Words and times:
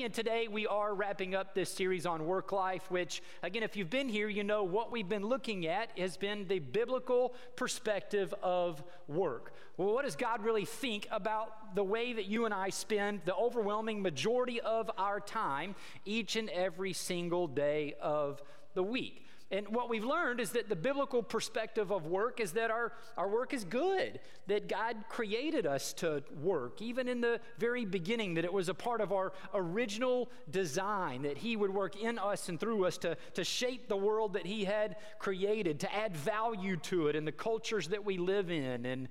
Again, 0.00 0.12
today 0.12 0.48
we 0.48 0.66
are 0.66 0.94
wrapping 0.94 1.34
up 1.34 1.54
this 1.54 1.68
series 1.68 2.06
on 2.06 2.24
work 2.24 2.52
life, 2.52 2.90
which, 2.90 3.22
again, 3.42 3.62
if 3.62 3.76
you've 3.76 3.90
been 3.90 4.08
here, 4.08 4.30
you 4.30 4.42
know 4.42 4.64
what 4.64 4.90
we've 4.90 5.10
been 5.10 5.26
looking 5.26 5.66
at 5.66 5.90
has 5.98 6.16
been 6.16 6.48
the 6.48 6.58
biblical 6.58 7.34
perspective 7.54 8.32
of 8.42 8.82
work. 9.08 9.52
Well, 9.76 9.92
what 9.92 10.06
does 10.06 10.16
God 10.16 10.42
really 10.42 10.64
think 10.64 11.06
about 11.10 11.74
the 11.74 11.84
way 11.84 12.14
that 12.14 12.24
you 12.24 12.46
and 12.46 12.54
I 12.54 12.70
spend 12.70 13.20
the 13.26 13.34
overwhelming 13.34 14.00
majority 14.00 14.58
of 14.62 14.90
our 14.96 15.20
time 15.20 15.74
each 16.06 16.34
and 16.34 16.48
every 16.48 16.94
single 16.94 17.46
day 17.46 17.94
of 18.00 18.42
the 18.72 18.82
week? 18.82 19.26
And 19.52 19.66
what 19.68 19.88
we've 19.88 20.04
learned 20.04 20.38
is 20.38 20.52
that 20.52 20.68
the 20.68 20.76
biblical 20.76 21.24
perspective 21.24 21.90
of 21.90 22.06
work 22.06 22.38
is 22.38 22.52
that 22.52 22.70
our, 22.70 22.92
our 23.16 23.28
work 23.28 23.52
is 23.52 23.64
good, 23.64 24.20
that 24.46 24.68
God 24.68 24.96
created 25.08 25.66
us 25.66 25.92
to 25.94 26.22
work, 26.40 26.80
even 26.80 27.08
in 27.08 27.20
the 27.20 27.40
very 27.58 27.84
beginning, 27.84 28.34
that 28.34 28.44
it 28.44 28.52
was 28.52 28.68
a 28.68 28.74
part 28.74 29.00
of 29.00 29.12
our 29.12 29.32
original 29.52 30.30
design, 30.50 31.22
that 31.22 31.36
He 31.36 31.56
would 31.56 31.74
work 31.74 32.00
in 32.00 32.16
us 32.16 32.48
and 32.48 32.60
through 32.60 32.86
us 32.86 32.96
to, 32.98 33.16
to 33.34 33.42
shape 33.42 33.88
the 33.88 33.96
world 33.96 34.34
that 34.34 34.46
He 34.46 34.64
had 34.64 34.96
created, 35.18 35.80
to 35.80 35.92
add 35.92 36.16
value 36.16 36.76
to 36.76 37.08
it 37.08 37.16
in 37.16 37.24
the 37.24 37.32
cultures 37.32 37.88
that 37.88 38.04
we 38.04 38.18
live 38.18 38.52
in. 38.52 38.86
And 38.86 39.08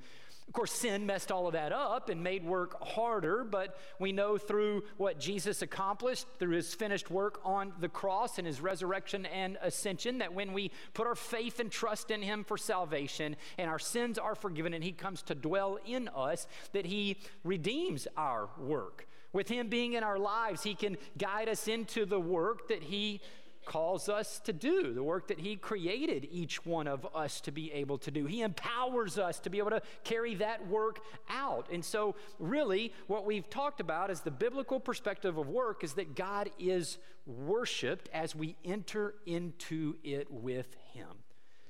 of 0.50 0.54
course, 0.54 0.72
sin 0.72 1.06
messed 1.06 1.32
all 1.32 1.46
of 1.46 1.54
that 1.54 1.72
up 1.72 2.10
and 2.10 2.24
made 2.24 2.44
work 2.44 2.84
harder, 2.84 3.44
but 3.44 3.78
we 4.00 4.12
know 4.12 4.36
through 4.36 4.82
what 4.98 5.20
Jesus 5.20 5.62
accomplished, 5.62 6.26
through 6.40 6.56
his 6.56 6.74
finished 6.74 7.12
work 7.12 7.40
on 7.46 7.72
the 7.80 7.88
cross 7.88 8.40
and 8.40 8.48
his 8.48 8.60
resurrection 8.60 9.28
and 9.28 9.60
ascension, 9.62 10.18
that 10.18 10.34
when 10.34 10.52
we 10.52 10.72
put 10.96 11.06
our 11.06 11.14
faith 11.14 11.60
and 11.60 11.70
trust 11.72 12.10
in 12.10 12.24
him 12.24 12.44
for 12.44 12.58
salvation 12.58 13.36
and 13.60 13.70
our 13.70 13.78
sins 13.78 14.18
are 14.18 14.34
forgiven 14.34 14.74
and 14.74 14.84
he 14.84 14.92
comes 14.92 15.22
to 15.22 15.36
dwell 15.36 15.78
in 15.86 16.08
us, 16.16 16.48
that 16.74 16.88
he 16.88 17.18
redeems 17.44 18.08
our 18.18 18.50
work. 18.58 19.08
With 19.32 19.50
him 19.50 19.70
being 19.70 19.94
in 19.94 20.04
our 20.04 20.18
lives, 20.18 20.64
he 20.64 20.74
can 20.74 20.98
guide 21.16 21.48
us 21.48 21.68
into 21.68 22.08
the 22.08 22.20
work 22.20 22.70
that 22.70 22.82
he 22.82 23.22
calls 23.70 24.10
us 24.10 24.40
to 24.40 24.52
do, 24.52 24.94
the 24.94 25.04
work 25.04 25.28
that 25.28 25.40
He 25.40 25.56
created 25.56 26.28
each 26.32 26.66
one 26.66 26.88
of 26.88 27.08
us 27.16 27.40
to 27.42 27.52
be 27.52 27.72
able 27.72 28.00
to 28.00 28.10
do. 28.10 28.26
He 28.26 28.42
empowers 28.42 29.20
us 29.20 29.40
to 29.42 29.50
be 29.52 29.60
able 29.60 29.70
to 29.70 29.82
carry 30.04 30.34
that 30.36 30.68
work 30.68 31.00
out. 31.30 31.68
And 31.72 31.86
so, 31.86 32.16
really, 32.40 32.92
what 33.06 33.26
we've 33.26 33.48
talked 33.48 33.80
about 33.80 34.10
is 34.10 34.22
the 34.22 34.32
biblical 34.32 34.80
perspective 34.80 35.38
of 35.38 35.48
work 35.48 35.84
is 35.84 35.94
that 35.94 36.16
God 36.16 36.50
is 36.58 36.98
worshiped 37.28 38.10
as 38.12 38.36
we 38.36 38.56
enter 38.66 39.14
into 39.28 39.98
it 40.04 40.32
with 40.32 40.76
Him. 40.94 41.20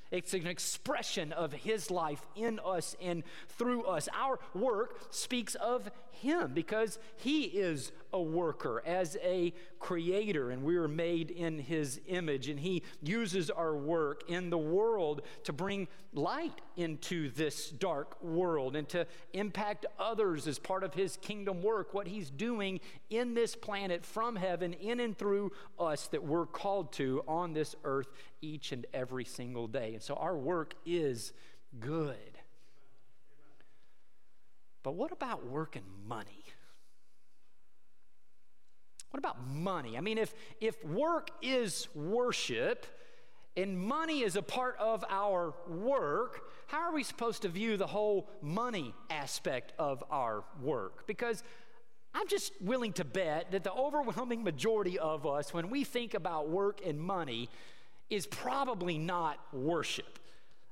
It's 0.09 0.33
an 0.33 0.47
expression 0.47 1.33
of 1.33 1.52
His 1.52 1.91
life 1.91 2.25
in 2.35 2.59
us 2.65 2.95
and 3.02 3.23
through 3.49 3.83
us. 3.83 4.07
Our 4.17 4.39
work 4.53 4.95
speaks 5.11 5.55
of 5.55 5.91
Him 6.11 6.53
because 6.53 6.97
He 7.17 7.43
is 7.43 7.91
a 8.13 8.21
worker 8.21 8.81
as 8.85 9.17
a 9.23 9.53
creator, 9.79 10.52
and 10.52 10.63
we 10.63 10.75
are 10.77 10.88
made 10.88 11.31
in 11.31 11.59
His 11.59 12.02
image. 12.07 12.47
And 12.47 12.59
He 12.59 12.83
uses 13.02 13.49
our 13.49 13.75
work 13.75 14.23
in 14.27 14.49
the 14.49 14.57
world 14.57 15.21
to 15.43 15.53
bring 15.53 15.88
light 16.13 16.61
into 16.75 17.30
this 17.31 17.69
dark 17.69 18.21
world 18.23 18.75
and 18.75 18.87
to 18.89 19.05
impact 19.33 19.85
others 19.97 20.47
as 20.47 20.59
part 20.59 20.83
of 20.83 20.93
His 20.93 21.17
kingdom 21.17 21.61
work, 21.61 21.93
what 21.93 22.07
He's 22.07 22.30
doing 22.30 22.80
in 23.09 23.33
this 23.33 23.55
planet 23.55 24.05
from 24.05 24.35
heaven, 24.35 24.73
in 24.73 24.99
and 24.99 25.17
through 25.17 25.52
us 25.80 26.07
that 26.07 26.23
we're 26.23 26.45
called 26.45 26.91
to 26.93 27.23
on 27.27 27.53
this 27.53 27.75
earth 27.83 28.07
each 28.41 28.71
and 28.71 28.85
every 28.93 29.25
single 29.25 29.67
day. 29.67 29.93
And 29.93 30.03
so 30.03 30.15
our 30.15 30.35
work 30.35 30.73
is 30.85 31.33
good. 31.80 32.39
But 34.83 34.95
what 34.95 35.11
about 35.11 35.45
work 35.45 35.75
and 35.75 35.85
money? 36.07 36.38
What 39.11 39.19
about 39.19 39.47
money? 39.47 39.97
I 39.97 40.02
mean, 40.02 40.17
if, 40.17 40.33
if 40.61 40.83
work 40.85 41.31
is 41.41 41.88
worship 41.95 42.85
and 43.57 43.77
money 43.79 44.21
is 44.21 44.35
a 44.35 44.41
part 44.41 44.77
of 44.79 45.03
our 45.09 45.53
work, 45.67 46.41
how 46.67 46.81
are 46.81 46.93
we 46.93 47.03
supposed 47.03 47.42
to 47.42 47.49
view 47.49 47.77
the 47.77 47.87
whole 47.87 48.30
money 48.42 48.93
aspect 49.09 49.73
of 49.80 50.03
our 50.11 50.43
work? 50.61 51.08
Because 51.08 51.43
I'm 52.14 52.27
just 52.27 52.53
willing 52.61 52.93
to 52.93 53.05
bet 53.05 53.52
that 53.52 53.64
the 53.64 53.73
overwhelming 53.73 54.43
majority 54.43 54.99
of 54.99 55.26
us, 55.26 55.53
when 55.53 55.70
we 55.70 55.83
think 55.83 56.14
about 56.14 56.49
work 56.49 56.81
and 56.86 56.99
money, 56.99 57.49
is 58.09 58.26
probably 58.27 58.97
not 58.97 59.39
worship. 59.53 60.20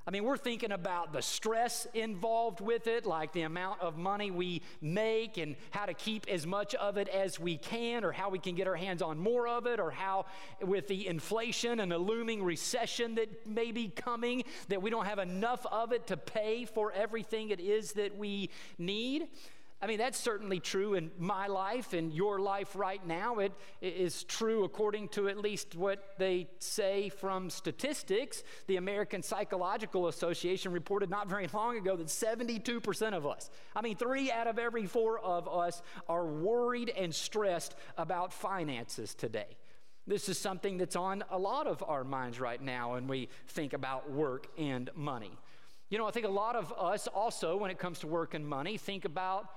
I 0.07 0.09
mean, 0.09 0.23
we're 0.23 0.38
thinking 0.38 0.72
about 0.72 1.12
the 1.12 1.22
stress 1.22 1.85
involved 1.94 2.62
with 2.62 2.88
it, 2.88 3.06
like 3.06 3.34
the 3.34 3.41
amount 3.41 3.81
of 3.81 3.97
money 3.97 4.31
we 4.31 4.62
make 4.79 5.38
and 5.38 5.57
how 5.72 5.85
to 5.85 5.94
keep 5.94 6.29
as 6.29 6.47
much 6.47 6.73
of 6.75 6.95
it 6.95 7.09
as 7.09 7.41
we 7.41 7.57
can, 7.57 8.06
or 8.06 8.13
how 8.13 8.29
we 8.29 8.40
can 8.40 8.56
get 8.56 8.68
our 8.68 8.75
hands 8.78 9.01
on 9.01 9.19
more 9.19 9.50
of 9.50 9.66
it, 9.66 9.81
or 9.81 9.91
how, 9.91 10.25
with 10.62 10.88
the 10.88 11.07
inflation 11.07 11.81
and 11.81 11.91
the 11.91 11.97
looming 11.97 12.41
recession 12.41 13.16
that 13.16 13.45
may 13.45 13.73
be 13.73 13.90
coming, 13.90 14.45
that 14.69 14.81
we 14.81 14.90
don't 14.90 15.07
have 15.07 15.19
enough 15.19 15.66
of 15.66 15.91
it 15.91 16.07
to 16.07 16.16
pay 16.16 16.63
for 16.63 16.94
everything 16.94 17.50
it 17.50 17.59
is 17.59 17.91
that 17.91 18.18
we 18.18 18.50
need. 18.78 19.28
I 19.80 19.86
mean, 19.86 20.00
that's 20.00 20.18
certainly 20.18 20.60
true 20.60 20.96
in 20.96 21.12
my 21.20 21.46
life 21.46 21.94
and 21.94 22.12
your 22.12 22.40
life 22.40 22.76
right 22.76 23.06
now. 23.06 23.38
It 23.38 23.54
is 23.80 24.24
true 24.24 24.64
according 24.64 25.10
to 25.10 25.30
at 25.30 25.38
least 25.38 25.76
what 25.76 26.04
they 26.18 26.48
say 26.58 27.10
from 27.10 27.52
statistics. 27.52 28.44
The 28.66 28.78
American 28.78 29.22
Psychological 29.22 30.08
Association 30.08 30.72
reported 30.72 31.12
not 31.12 31.30
very 31.30 31.48
long 31.54 31.78
ago 31.78 31.96
that 31.96 32.08
72% 32.08 33.14
of 33.14 33.28
us, 33.28 33.52
I 33.76 33.82
mean, 33.82 33.96
three 33.96 34.32
out 34.32 34.48
of 34.48 34.58
every 34.58 34.88
four 34.88 35.20
of 35.20 35.48
us, 35.48 35.84
are 36.10 36.26
worried 36.26 36.92
and 36.98 37.14
stressed 37.14 37.76
about 38.00 38.34
finances 38.34 39.14
today. 39.14 39.58
This 40.08 40.28
is 40.28 40.40
something 40.40 40.78
that's 40.78 40.96
on 40.96 41.24
a 41.30 41.38
lot 41.38 41.68
of 41.68 41.84
our 41.88 42.04
minds 42.04 42.40
right 42.40 42.62
now 42.62 42.94
when 42.94 43.08
we 43.08 43.30
think 43.50 43.74
about 43.74 44.10
work 44.10 44.48
and 44.58 44.90
money. 44.96 45.38
You 45.90 45.98
know, 45.98 46.08
I 46.08 46.12
think 46.12 46.26
a 46.26 46.30
lot 46.30 46.56
of 46.56 46.74
us 46.74 47.08
also, 47.08 47.56
when 47.58 47.72
it 47.72 47.78
comes 47.78 48.00
to 48.00 48.08
work 48.08 48.34
and 48.34 48.46
money, 48.46 48.78
think 48.78 49.06
about, 49.06 49.50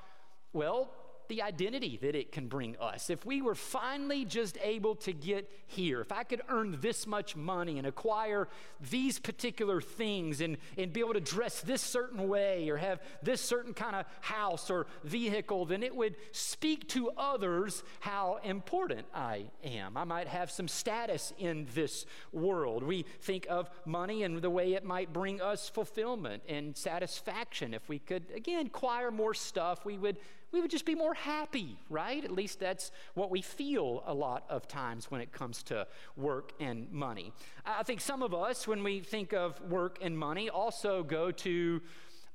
well, 0.53 0.91
the 1.31 1.41
identity 1.43 1.97
that 2.03 2.17
it 2.17 2.33
can 2.33 2.49
bring 2.49 2.77
us. 2.79 3.09
If 3.09 3.25
we 3.25 3.41
were 3.41 3.55
finally 3.55 4.25
just 4.25 4.59
able 4.63 4.97
to 4.97 5.13
get 5.13 5.49
here, 5.69 6.01
if 6.01 6.11
I 6.11 6.25
could 6.25 6.43
earn 6.49 6.79
this 6.81 7.07
much 7.07 7.37
money 7.37 7.79
and 7.79 7.87
acquire 7.87 8.49
these 8.91 9.21
particular 9.21 9.81
things 9.81 10.41
and, 10.41 10.59
and 10.77 10.93
be 10.93 10.99
able 10.99 11.15
to 11.15 11.21
dress 11.21 11.61
this 11.61 11.81
certain 11.81 12.29
way 12.29 12.69
or 12.69 12.77
have 12.77 13.01
this 13.23 13.41
certain 13.41 13.73
kind 13.73 13.95
of 13.95 14.07
house 14.21 14.71
or 14.71 14.89
vehicle, 15.05 15.67
then 15.67 15.85
it 15.85 15.95
would 15.95 16.17
speak 16.33 16.89
to 16.89 17.11
others 17.17 17.85
how 18.01 18.41
important 18.43 19.07
I 19.15 19.45
am. 19.63 19.97
I 19.97 20.03
might 20.03 20.27
have 20.27 20.51
some 20.51 20.67
status 20.67 21.33
in 21.39 21.69
this 21.75 22.07
world. 22.33 22.83
We 22.83 23.05
think 23.21 23.47
of 23.49 23.71
money 23.87 24.25
and 24.25 24.43
the 24.43 24.51
way 24.51 24.75
it 24.75 24.85
might 24.85 25.13
bring 25.13 25.41
us 25.41 25.69
fulfillment 25.69 26.43
and 26.49 26.77
satisfaction. 26.77 27.73
If 27.73 27.89
we 27.89 28.01
could, 28.01 28.25
again, 28.35 28.67
acquire 28.67 29.13
more 29.13 29.33
stuff, 29.33 29.85
we 29.85 29.97
would, 29.97 30.17
we 30.53 30.61
would 30.61 30.71
just 30.71 30.85
be 30.85 30.95
more 30.95 31.15
happy, 31.15 31.79
right? 31.89 32.25
At 32.25 32.33
least 32.33 32.61
that's 32.61 32.91
what 33.15 33.31
we 33.31 33.43
feel 33.43 34.03
a 34.07 34.15
lot 34.15 34.45
of 34.49 34.67
times 34.67 35.11
when 35.11 35.21
it 35.21 35.33
comes 35.33 35.63
to 35.65 35.87
work 36.17 36.53
and 36.61 36.91
money. 36.91 37.33
I 37.65 37.83
think 37.83 38.01
some 38.01 38.23
of 38.23 38.35
us, 38.35 38.67
when 38.67 38.83
we 38.83 39.01
think 39.01 39.33
of 39.33 39.61
work 39.71 39.99
and 40.03 40.19
money, 40.19 40.51
also 40.51 41.03
go 41.03 41.31
to 41.31 41.81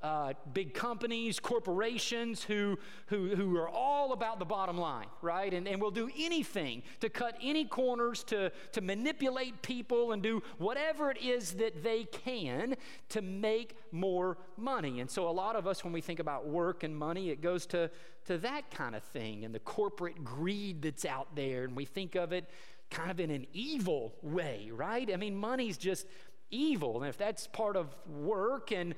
uh, 0.06 0.34
big 0.54 0.76
companies, 0.76 1.40
corporations 1.40 2.44
who, 2.44 2.78
who, 3.08 3.36
who 3.36 3.58
are 3.58 3.68
all 3.68 4.14
about 4.14 4.38
the 4.38 4.46
bottom 4.46 4.78
line, 4.78 5.08
right? 5.24 5.52
And, 5.52 5.68
and 5.68 5.82
will 5.82 5.90
do 5.90 6.12
anything 6.16 6.84
to 7.00 7.10
cut 7.10 7.36
any 7.42 7.66
corners, 7.66 8.24
to, 8.26 8.52
to 8.74 8.82
manipulate 8.82 9.64
people, 9.64 10.12
and 10.12 10.22
do 10.22 10.44
whatever 10.60 11.10
it 11.10 11.20
is 11.24 11.54
that 11.54 11.82
they 11.82 12.04
can 12.04 12.76
to 13.10 13.24
make 13.24 13.78
more 13.92 14.38
money. 14.58 15.00
And 15.00 15.10
so, 15.10 15.28
a 15.28 15.32
lot 15.32 15.56
of 15.56 15.66
us, 15.66 15.84
when 15.84 15.92
we 15.92 16.02
think 16.02 16.20
about 16.20 16.48
work 16.48 16.84
and 16.84 16.96
money, 16.96 17.32
it 17.32 17.42
goes 17.42 17.66
to, 17.68 17.90
to 18.26 18.38
that 18.38 18.70
kind 18.70 18.96
of 18.96 19.02
thing 19.02 19.44
and 19.44 19.56
the 19.56 19.60
corporate 19.60 20.24
greed 20.24 20.84
that's 20.84 21.06
out 21.06 21.36
there. 21.36 21.64
And 21.64 21.76
we 21.76 21.86
think 21.86 22.14
of 22.14 22.32
it 22.32 22.48
kind 22.92 23.10
of 23.10 23.20
in 23.20 23.32
an 23.32 23.48
evil 23.54 24.14
way, 24.22 24.70
right? 24.72 25.12
I 25.12 25.16
mean, 25.16 25.36
money's 25.36 25.78
just 25.78 26.06
evil. 26.52 27.02
And 27.02 27.10
if 27.10 27.18
that's 27.18 27.48
part 27.48 27.76
of 27.76 27.96
work 28.08 28.72
and 28.72 28.94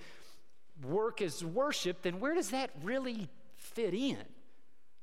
work 0.83 1.21
is 1.21 1.43
worship, 1.43 2.01
then 2.01 2.19
where 2.19 2.35
does 2.35 2.49
that 2.51 2.71
really 2.83 3.29
fit 3.55 3.93
in? 3.93 4.17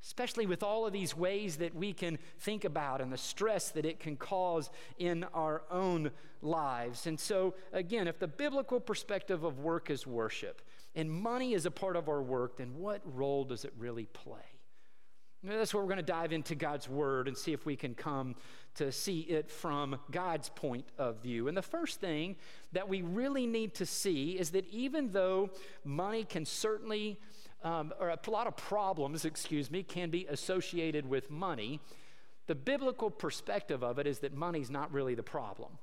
Especially 0.02 0.46
with 0.46 0.62
all 0.62 0.86
of 0.86 0.92
these 0.92 1.16
ways 1.16 1.56
that 1.56 1.74
we 1.74 1.92
can 1.92 2.18
think 2.38 2.64
about 2.64 3.00
and 3.00 3.12
the 3.12 3.16
stress 3.18 3.70
that 3.70 3.86
it 3.86 4.00
can 4.00 4.16
cause 4.16 4.70
in 4.98 5.24
our 5.32 5.62
own 5.70 6.10
lives. 6.42 7.06
And 7.06 7.18
so, 7.18 7.54
again, 7.72 8.06
if 8.06 8.18
the 8.18 8.28
biblical 8.28 8.80
perspective 8.80 9.44
of 9.44 9.60
work 9.60 9.90
is 9.90 10.06
worship 10.06 10.60
and 10.94 11.10
money 11.10 11.54
is 11.54 11.64
a 11.64 11.70
part 11.70 11.96
of 11.96 12.08
our 12.08 12.22
work, 12.22 12.58
then 12.58 12.74
what 12.76 13.00
role 13.04 13.44
does 13.44 13.64
it 13.64 13.72
really 13.78 14.04
play? 14.06 14.53
That's 15.46 15.74
where 15.74 15.82
we're 15.82 15.88
going 15.88 15.98
to 15.98 16.02
dive 16.02 16.32
into 16.32 16.54
God's 16.54 16.88
Word 16.88 17.28
and 17.28 17.36
see 17.36 17.52
if 17.52 17.66
we 17.66 17.76
can 17.76 17.94
come 17.94 18.34
to 18.76 18.90
see 18.90 19.20
it 19.20 19.50
from 19.50 19.98
God's 20.10 20.48
point 20.48 20.86
of 20.98 21.22
view. 21.22 21.48
And 21.48 21.56
the 21.56 21.62
first 21.62 22.00
thing 22.00 22.36
that 22.72 22.88
we 22.88 23.02
really 23.02 23.46
need 23.46 23.74
to 23.74 23.86
see 23.86 24.38
is 24.38 24.50
that 24.52 24.66
even 24.68 25.10
though 25.10 25.50
money 25.84 26.24
can 26.24 26.46
certainly, 26.46 27.20
um, 27.62 27.92
or 28.00 28.08
a 28.08 28.18
lot 28.30 28.46
of 28.46 28.56
problems, 28.56 29.26
excuse 29.26 29.70
me, 29.70 29.82
can 29.82 30.10
be 30.10 30.26
associated 30.26 31.06
with 31.06 31.30
money, 31.30 31.80
The 32.46 32.54
biblical 32.54 33.10
perspective 33.10 33.82
of 33.82 33.98
it 33.98 34.06
is 34.06 34.18
that 34.18 34.34
money's 34.34 34.70
not 34.70 34.92
really 34.92 35.14
the 35.14 35.22
problem. 35.22 35.78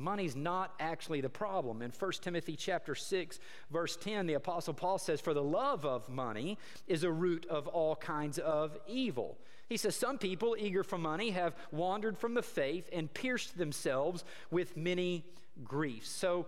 Money's 0.00 0.34
not 0.34 0.74
actually 0.80 1.20
the 1.20 1.28
problem. 1.28 1.82
In 1.82 1.90
1 1.90 2.12
Timothy 2.20 2.56
chapter 2.56 2.94
6 2.94 3.38
verse 3.70 3.96
10 3.96 4.26
the 4.26 4.34
apostle 4.34 4.74
Paul 4.74 4.98
says 4.98 5.20
for 5.20 5.34
the 5.34 5.42
love 5.42 5.84
of 5.84 6.08
money 6.08 6.58
is 6.86 7.04
a 7.04 7.10
root 7.10 7.46
of 7.48 7.66
all 7.68 7.96
kinds 7.96 8.38
of 8.38 8.76
evil. 8.86 9.38
He 9.68 9.76
says 9.76 9.94
some 9.94 10.18
people 10.18 10.56
eager 10.58 10.82
for 10.82 10.98
money 10.98 11.30
have 11.30 11.54
wandered 11.70 12.18
from 12.18 12.34
the 12.34 12.42
faith 12.42 12.88
and 12.92 13.12
pierced 13.12 13.56
themselves 13.56 14.24
with 14.50 14.76
many 14.76 15.24
griefs. 15.62 16.08
So 16.08 16.46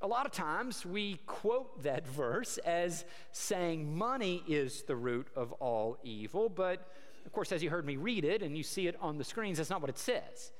a 0.00 0.06
lot 0.06 0.26
of 0.26 0.32
times 0.32 0.84
we 0.84 1.16
quote 1.26 1.82
that 1.82 2.06
verse 2.08 2.58
as 2.58 3.04
saying 3.32 3.96
money 3.96 4.42
is 4.46 4.82
the 4.82 4.96
root 4.96 5.28
of 5.34 5.52
all 5.52 5.96
evil, 6.02 6.48
but 6.48 6.86
of 7.28 7.32
course, 7.32 7.52
as 7.52 7.62
you 7.62 7.68
heard 7.68 7.84
me 7.84 7.96
read 7.96 8.24
it 8.24 8.42
and 8.42 8.56
you 8.56 8.62
see 8.62 8.86
it 8.86 8.96
on 9.02 9.18
the 9.18 9.24
screens, 9.24 9.58
that's 9.58 9.68
not 9.68 9.82
what 9.82 9.90
it 9.90 9.98
says. 9.98 10.50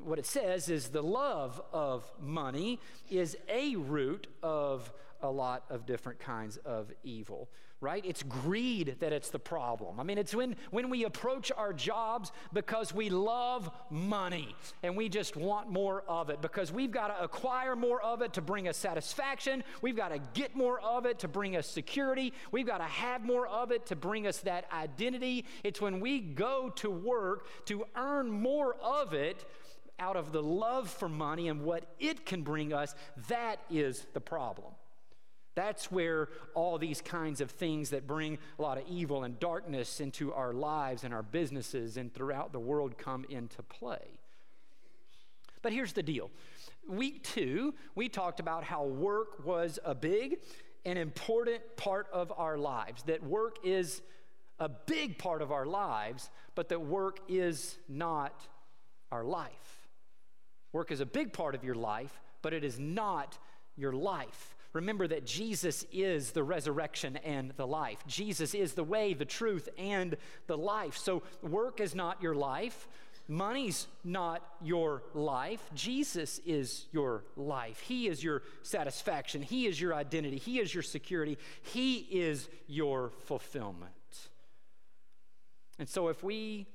What 0.00 0.18
it 0.18 0.26
says 0.26 0.68
is 0.68 0.88
the 0.88 1.02
love 1.02 1.60
of 1.72 2.10
money 2.20 2.80
is 3.10 3.36
a 3.48 3.76
root 3.76 4.26
of 4.42 4.92
a 5.20 5.30
lot 5.30 5.64
of 5.70 5.86
different 5.86 6.18
kinds 6.18 6.56
of 6.58 6.90
evil 7.04 7.48
right? 7.82 8.04
It's 8.06 8.22
greed 8.22 8.96
that 9.00 9.12
it's 9.12 9.30
the 9.30 9.40
problem. 9.40 9.98
I 9.98 10.04
mean, 10.04 10.16
it's 10.16 10.32
when, 10.32 10.54
when 10.70 10.88
we 10.88 11.04
approach 11.04 11.50
our 11.50 11.72
jobs 11.72 12.30
because 12.52 12.94
we 12.94 13.10
love 13.10 13.68
money 13.90 14.54
and 14.84 14.96
we 14.96 15.08
just 15.08 15.36
want 15.36 15.68
more 15.68 16.04
of 16.06 16.30
it 16.30 16.40
because 16.40 16.72
we've 16.72 16.92
got 16.92 17.08
to 17.08 17.22
acquire 17.22 17.74
more 17.74 18.00
of 18.00 18.22
it 18.22 18.34
to 18.34 18.40
bring 18.40 18.68
us 18.68 18.76
satisfaction. 18.76 19.64
We've 19.82 19.96
got 19.96 20.10
to 20.10 20.20
get 20.32 20.54
more 20.54 20.80
of 20.80 21.06
it 21.06 21.18
to 21.18 21.28
bring 21.28 21.56
us 21.56 21.66
security. 21.66 22.32
We've 22.52 22.66
got 22.66 22.78
to 22.78 22.84
have 22.84 23.24
more 23.24 23.48
of 23.48 23.72
it 23.72 23.84
to 23.86 23.96
bring 23.96 24.28
us 24.28 24.38
that 24.38 24.66
identity. 24.72 25.44
It's 25.64 25.80
when 25.80 25.98
we 25.98 26.20
go 26.20 26.70
to 26.76 26.88
work 26.88 27.48
to 27.66 27.84
earn 27.96 28.30
more 28.30 28.76
of 28.80 29.12
it 29.12 29.44
out 30.02 30.16
of 30.16 30.32
the 30.32 30.42
love 30.42 30.90
for 30.90 31.08
money 31.08 31.48
and 31.48 31.62
what 31.62 31.84
it 32.00 32.26
can 32.26 32.42
bring 32.42 32.72
us, 32.72 32.94
that 33.28 33.60
is 33.70 34.04
the 34.14 34.20
problem. 34.20 34.72
That's 35.54 35.92
where 35.92 36.28
all 36.54 36.76
these 36.76 37.00
kinds 37.00 37.40
of 37.40 37.50
things 37.50 37.90
that 37.90 38.06
bring 38.06 38.38
a 38.58 38.62
lot 38.62 38.78
of 38.78 38.84
evil 38.88 39.22
and 39.22 39.38
darkness 39.38 40.00
into 40.00 40.32
our 40.32 40.52
lives 40.52 41.04
and 41.04 41.14
our 41.14 41.22
businesses 41.22 41.96
and 41.96 42.12
throughout 42.12 42.52
the 42.52 42.58
world 42.58 42.98
come 42.98 43.24
into 43.28 43.62
play. 43.62 44.18
But 45.60 45.72
here's 45.72 45.92
the 45.92 46.02
deal. 46.02 46.30
Week 46.88 47.22
two, 47.22 47.74
we 47.94 48.08
talked 48.08 48.40
about 48.40 48.64
how 48.64 48.84
work 48.84 49.44
was 49.46 49.78
a 49.84 49.94
big 49.94 50.40
and 50.84 50.98
important 50.98 51.60
part 51.76 52.08
of 52.12 52.32
our 52.36 52.58
lives, 52.58 53.04
that 53.04 53.22
work 53.22 53.58
is 53.62 54.02
a 54.58 54.68
big 54.68 55.16
part 55.16 55.42
of 55.42 55.52
our 55.52 55.64
lives, 55.66 56.28
but 56.56 56.68
that 56.70 56.80
work 56.80 57.20
is 57.28 57.78
not 57.88 58.48
our 59.12 59.22
life. 59.22 59.81
Work 60.72 60.90
is 60.90 61.00
a 61.00 61.06
big 61.06 61.32
part 61.32 61.54
of 61.54 61.64
your 61.64 61.74
life, 61.74 62.20
but 62.40 62.52
it 62.52 62.64
is 62.64 62.78
not 62.78 63.38
your 63.76 63.92
life. 63.92 64.54
Remember 64.72 65.06
that 65.06 65.26
Jesus 65.26 65.84
is 65.92 66.30
the 66.30 66.42
resurrection 66.42 67.18
and 67.18 67.52
the 67.56 67.66
life. 67.66 67.98
Jesus 68.06 68.54
is 68.54 68.72
the 68.72 68.84
way, 68.84 69.12
the 69.12 69.24
truth, 69.26 69.68
and 69.76 70.16
the 70.46 70.56
life. 70.56 70.96
So 70.96 71.22
work 71.42 71.80
is 71.80 71.94
not 71.94 72.22
your 72.22 72.34
life. 72.34 72.88
Money's 73.28 73.86
not 74.02 74.42
your 74.62 75.02
life. 75.14 75.60
Jesus 75.74 76.40
is 76.44 76.86
your 76.90 77.24
life. 77.36 77.80
He 77.80 78.08
is 78.08 78.24
your 78.24 78.42
satisfaction. 78.62 79.42
He 79.42 79.66
is 79.66 79.80
your 79.80 79.94
identity. 79.94 80.38
He 80.38 80.58
is 80.58 80.72
your 80.74 80.82
security. 80.82 81.38
He 81.62 81.98
is 81.98 82.48
your 82.66 83.10
fulfillment. 83.26 83.92
And 85.78 85.88
so, 85.88 86.08
if 86.08 86.22
we 86.22 86.66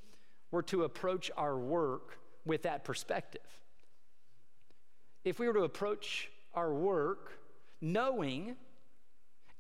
were 0.52 0.64
to 0.64 0.84
approach 0.84 1.30
our 1.36 1.58
work 1.58 2.18
with 2.46 2.64
that 2.64 2.84
perspective, 2.84 3.42
if 5.28 5.40
we 5.40 5.48
were 5.48 5.54
to 5.54 5.64
approach 5.64 6.30
our 6.54 6.74
work 6.74 7.34
knowing 7.82 8.56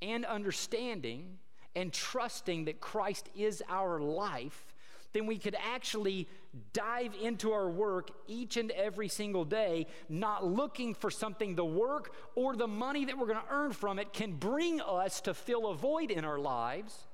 and 0.02 0.25
understanding 0.25 1.38
and 1.75 1.92
trusting 1.92 2.66
that 2.66 2.80
Christ 2.80 3.30
is 3.36 3.62
our 3.69 4.00
life, 4.00 4.74
then 5.14 5.25
we 5.25 5.38
could 5.38 5.56
actually 5.74 6.28
dive 6.74 7.14
into 7.22 7.52
our 7.52 7.69
work 7.69 8.10
each 8.28 8.58
and 8.58 8.72
every 8.72 9.10
single 9.10 9.46
day, 9.46 9.88
not 10.10 10.46
looking 10.46 10.94
for 10.94 11.12
something 11.12 11.56
the 11.56 11.66
work 11.66 12.13
or 12.36 12.56
the 12.56 12.68
money 12.68 13.06
that 13.06 13.18
we're 13.18 13.28
going 13.28 13.40
to 13.40 13.54
earn 13.54 13.74
from 13.74 14.00
it 14.00 14.13
can 14.13 14.34
bring 14.34 14.81
us 14.81 15.22
to 15.22 15.34
fill 15.34 15.68
a 15.68 15.75
void 15.75 16.12
in 16.12 16.25
our 16.25 16.40
lives. 16.40 17.08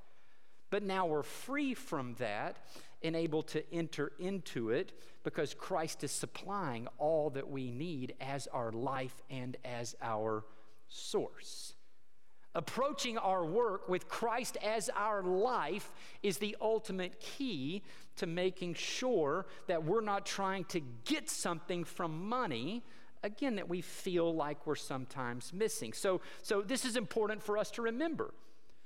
But 0.70 0.82
now 0.82 1.06
we're 1.06 1.22
free 1.22 1.74
from 1.74 2.14
that 2.14 2.56
and 3.02 3.14
able 3.14 3.42
to 3.42 3.62
enter 3.72 4.12
into 4.18 4.70
it 4.70 4.92
because 5.24 5.54
Christ 5.54 6.04
is 6.04 6.12
supplying 6.12 6.86
all 6.98 7.30
that 7.30 7.50
we 7.50 7.70
need 7.70 8.14
as 8.20 8.46
our 8.48 8.70
life 8.70 9.20
and 9.30 9.56
as 9.64 9.96
our 10.00 10.44
source. 10.88 11.74
Approaching 12.54 13.18
our 13.18 13.44
work 13.44 13.88
with 13.88 14.06
Christ 14.08 14.56
as 14.62 14.88
our 14.94 15.24
life 15.24 15.90
is 16.22 16.38
the 16.38 16.56
ultimate 16.60 17.18
key 17.18 17.82
to 18.16 18.28
making 18.28 18.74
sure 18.74 19.46
that 19.66 19.82
we're 19.82 20.00
not 20.02 20.24
trying 20.24 20.64
to 20.66 20.80
get 21.04 21.28
something 21.28 21.82
from 21.82 22.28
money 22.28 22.84
again 23.24 23.56
that 23.56 23.68
we 23.68 23.80
feel 23.80 24.32
like 24.32 24.66
we're 24.66 24.76
sometimes 24.76 25.52
missing. 25.52 25.92
So 25.92 26.20
so 26.42 26.60
this 26.60 26.84
is 26.84 26.94
important 26.94 27.42
for 27.42 27.58
us 27.58 27.70
to 27.72 27.82
remember 27.82 28.34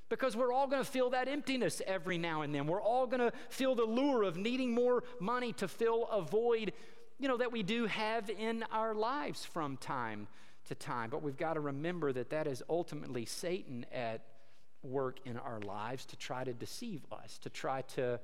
because 0.09 0.37
we're 0.37 0.53
all 0.53 0.67
going 0.67 0.83
to 0.83 0.91
feel 0.91 1.11
that 1.11 1.29
emptiness 1.29 1.83
every 1.87 2.19
now 2.19 2.43
and 2.43 2.55
then. 2.55 2.67
We're 2.67 2.83
all 2.83 3.07
going 3.07 3.21
to 3.21 3.33
feel 3.49 3.75
the 3.75 3.85
lure 3.85 4.23
of 4.23 4.37
needing 4.37 4.73
more 4.73 5.05
money 5.21 5.53
to 5.55 5.69
fill 5.69 6.07
a 6.11 6.21
void, 6.21 6.73
you 7.19 7.29
know, 7.29 7.37
that 7.37 7.53
we 7.53 7.63
do 7.63 7.87
have 7.87 8.31
in 8.31 8.65
our 8.73 8.95
lives 8.95 9.45
from 9.45 9.77
time 9.77 10.29
to 10.69 10.75
time. 10.75 11.11
But 11.11 11.23
we've 11.23 11.37
got 11.37 11.55
to 11.55 11.61
remember 11.61 12.13
that 12.13 12.31
that 12.31 12.47
is 12.47 12.63
ultimately 12.69 13.25
Satan 13.25 13.85
at 13.93 14.23
work 14.83 15.19
in 15.25 15.37
our 15.37 15.61
lives 15.61 16.05
to 16.07 16.17
try 16.17 16.45
to 16.45 16.53
deceive 16.53 17.05
us, 17.13 17.39
to 17.39 17.51
try 17.51 17.83
to, 17.83 18.21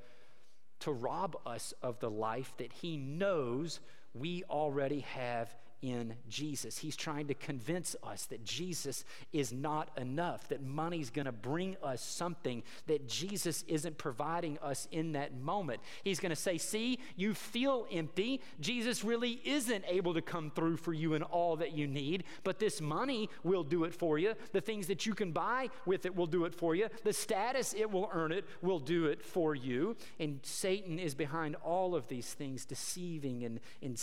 to 0.81 0.93
rob 0.93 1.37
us 1.45 1.75
of 1.83 1.99
the 2.01 2.11
life 2.11 2.53
that 2.59 2.73
he 2.73 2.97
knows 2.97 3.81
we 4.15 4.45
already 4.45 5.01
have 5.01 5.55
in 5.85 6.15
Jesus. 6.31 6.79
He's 6.79 6.97
trying 6.97 7.27
to 7.27 7.35
convince 7.35 7.95
us 8.03 8.25
that 8.27 8.43
Jesus 8.43 9.05
is 9.35 9.53
not 9.53 9.91
enough, 9.99 10.49
that 10.49 10.63
money's 10.63 11.11
going 11.11 11.27
to 11.27 11.33
bring 11.33 11.77
us 11.83 12.03
something 12.03 12.63
that 12.87 13.07
Jesus 13.07 13.65
isn't 13.69 13.99
providing 13.99 14.59
us 14.63 14.89
in 14.91 15.13
that 15.13 15.39
moment. 15.39 15.81
He's 16.03 16.21
going 16.21 16.31
to 16.31 16.37
say, 16.37 16.57
See, 16.57 16.99
you 17.17 17.35
feel 17.35 17.87
empty. 17.93 18.41
Jesus 18.61 19.05
really 19.05 19.43
isn't 19.45 19.85
able 19.87 20.15
to 20.15 20.23
come 20.23 20.51
through 20.51 20.79
for 20.79 20.95
you 20.95 21.13
in 21.13 21.23
all 21.23 21.57
that 21.57 21.77
you 21.77 21.87
need, 21.87 22.25
but 22.45 22.59
this 22.59 22.81
money 22.81 23.29
will 23.43 23.63
do 23.63 23.85
it 23.85 23.95
for 23.95 24.19
you. 24.19 24.33
The 24.53 24.63
things 24.63 24.87
that 24.87 25.05
you 25.05 25.15
can 25.15 25.33
buy 25.33 25.69
with 25.85 26.07
it 26.07 26.17
will 26.17 26.27
do 26.27 26.47
it 26.47 26.55
for 26.55 26.75
you. 26.75 26.89
The 27.05 27.13
status 27.13 27.75
it 27.75 27.91
will 27.91 28.09
earn 28.11 28.33
it 28.33 28.47
will 28.63 28.79
do 28.79 29.05
it 29.07 29.23
for 29.23 29.55
you. 29.55 29.97
And 30.19 30.41
Satan 30.45 30.99
is 30.99 31.15
behind 31.15 31.57
all 31.57 31.95
of 31.95 32.09
these 32.09 32.33
things, 32.33 32.65
deceiving 32.65 33.45
and, 33.45 33.61
and 33.83 33.99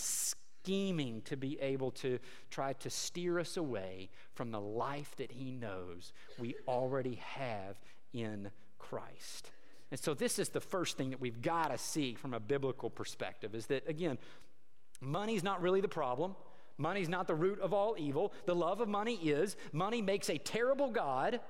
scheming 0.62 1.22
to 1.22 1.36
be 1.36 1.58
able 1.60 1.90
to 1.90 2.18
try 2.50 2.72
to 2.74 2.90
steer 2.90 3.38
us 3.38 3.56
away 3.56 4.08
from 4.34 4.50
the 4.50 4.60
life 4.60 5.14
that 5.16 5.32
he 5.32 5.50
knows 5.50 6.12
we 6.38 6.54
already 6.68 7.16
have 7.16 7.80
in 8.12 8.50
Christ. 8.78 9.50
And 9.90 9.98
so 9.98 10.14
this 10.14 10.38
is 10.38 10.50
the 10.50 10.60
first 10.60 10.96
thing 10.96 11.10
that 11.10 11.20
we've 11.20 11.42
got 11.42 11.70
to 11.70 11.78
see 11.78 12.14
from 12.14 12.32
a 12.32 12.40
biblical 12.40 12.90
perspective 12.90 13.54
is 13.54 13.66
that 13.66 13.88
again, 13.88 14.18
money's 15.00 15.42
not 15.42 15.60
really 15.60 15.80
the 15.80 15.88
problem. 15.88 16.34
Money's 16.78 17.08
not 17.08 17.26
the 17.26 17.34
root 17.34 17.60
of 17.60 17.72
all 17.72 17.96
evil. 17.98 18.32
The 18.46 18.54
love 18.54 18.80
of 18.80 18.88
money 18.88 19.14
is. 19.14 19.56
Money 19.72 20.00
makes 20.00 20.30
a 20.30 20.38
terrible 20.38 20.90
God. 20.90 21.40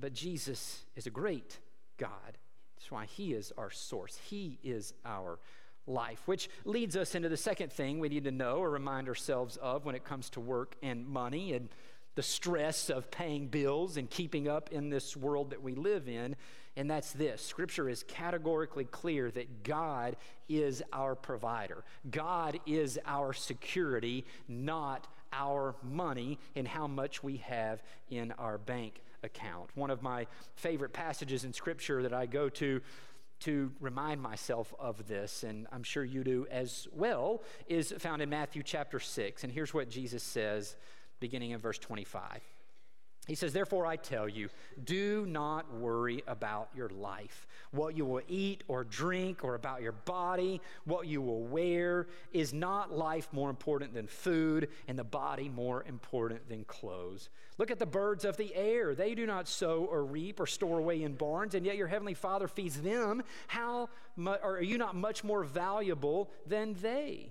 But 0.00 0.14
Jesus 0.14 0.84
is 0.96 1.06
a 1.06 1.10
great 1.10 1.58
God. 1.98 2.38
That's 2.76 2.90
why 2.90 3.04
he 3.04 3.34
is 3.34 3.52
our 3.58 3.70
source. 3.70 4.18
He 4.28 4.58
is 4.62 4.94
our 5.04 5.38
life, 5.86 6.22
which 6.26 6.48
leads 6.64 6.96
us 6.96 7.14
into 7.14 7.28
the 7.28 7.36
second 7.36 7.72
thing 7.72 7.98
we 7.98 8.08
need 8.08 8.24
to 8.24 8.30
know 8.30 8.56
or 8.56 8.70
remind 8.70 9.08
ourselves 9.08 9.56
of 9.56 9.84
when 9.84 9.94
it 9.94 10.04
comes 10.04 10.30
to 10.30 10.40
work 10.40 10.76
and 10.82 11.06
money 11.06 11.52
and 11.52 11.68
the 12.14 12.22
stress 12.22 12.90
of 12.90 13.10
paying 13.10 13.48
bills 13.48 13.96
and 13.96 14.10
keeping 14.10 14.48
up 14.48 14.70
in 14.70 14.90
this 14.90 15.16
world 15.16 15.50
that 15.50 15.62
we 15.62 15.74
live 15.74 16.08
in. 16.08 16.36
And 16.76 16.90
that's 16.90 17.12
this 17.12 17.42
Scripture 17.42 17.88
is 17.88 18.02
categorically 18.02 18.84
clear 18.84 19.30
that 19.30 19.62
God 19.62 20.16
is 20.48 20.82
our 20.92 21.14
provider, 21.14 21.84
God 22.10 22.60
is 22.66 22.98
our 23.06 23.32
security, 23.32 24.24
not 24.48 25.06
our 25.32 25.74
money 25.82 26.38
and 26.54 26.68
how 26.68 26.86
much 26.86 27.22
we 27.22 27.38
have 27.38 27.82
in 28.10 28.32
our 28.32 28.58
bank 28.58 29.00
account. 29.22 29.70
One 29.74 29.90
of 29.90 30.02
my 30.02 30.26
favorite 30.56 30.92
passages 30.92 31.44
in 31.44 31.52
Scripture 31.52 32.02
that 32.02 32.12
I 32.12 32.26
go 32.26 32.48
to 32.50 32.80
to 33.44 33.72
remind 33.80 34.20
myself 34.20 34.72
of 34.78 35.06
this, 35.08 35.42
and 35.42 35.66
I'm 35.72 35.82
sure 35.82 36.04
you 36.04 36.24
do 36.24 36.46
as 36.50 36.86
well, 36.92 37.42
is 37.66 37.92
found 37.98 38.22
in 38.22 38.30
Matthew 38.30 38.62
chapter 38.62 39.00
6. 39.00 39.44
And 39.44 39.52
here's 39.52 39.72
what 39.74 39.88
Jesus 39.88 40.22
says, 40.22 40.76
beginning 41.20 41.50
in 41.50 41.60
verse 41.60 41.78
25 41.78 42.40
He 43.28 43.36
says, 43.36 43.52
Therefore, 43.52 43.86
I 43.86 43.94
tell 43.94 44.28
you, 44.28 44.48
do 44.82 45.24
not 45.26 45.72
worry 45.72 46.24
about 46.26 46.70
your 46.74 46.88
life, 46.88 47.46
what 47.70 47.96
you 47.96 48.04
will 48.04 48.22
eat 48.26 48.64
or 48.66 48.82
drink, 48.82 49.44
or 49.44 49.54
about 49.54 49.80
your 49.80 49.92
body, 49.92 50.60
what 50.86 51.06
you 51.06 51.22
will 51.22 51.44
wear. 51.44 52.08
Is 52.32 52.52
not 52.52 52.90
life 52.90 53.28
more 53.30 53.48
important 53.48 53.94
than 53.94 54.08
food, 54.08 54.68
and 54.88 54.98
the 54.98 55.04
body 55.04 55.48
more 55.48 55.84
important 55.84 56.48
than 56.48 56.64
clothes? 56.64 57.28
Look 57.58 57.70
at 57.70 57.78
the 57.78 57.86
birds 57.86 58.24
of 58.24 58.36
the 58.36 58.52
air. 58.56 58.92
They 58.96 59.14
do 59.14 59.24
not 59.24 59.46
sow 59.46 59.84
or 59.84 60.04
reap 60.04 60.40
or 60.40 60.46
store 60.46 60.80
away 60.80 61.04
in 61.04 61.14
barns, 61.14 61.54
and 61.54 61.64
yet 61.64 61.76
your 61.76 61.86
heavenly 61.86 62.14
Father 62.14 62.48
feeds 62.48 62.80
them. 62.82 63.22
How 63.46 63.88
mu- 64.16 64.34
are 64.42 64.60
you 64.60 64.78
not 64.78 64.96
much 64.96 65.22
more 65.22 65.44
valuable 65.44 66.28
than 66.44 66.74
they? 66.82 67.30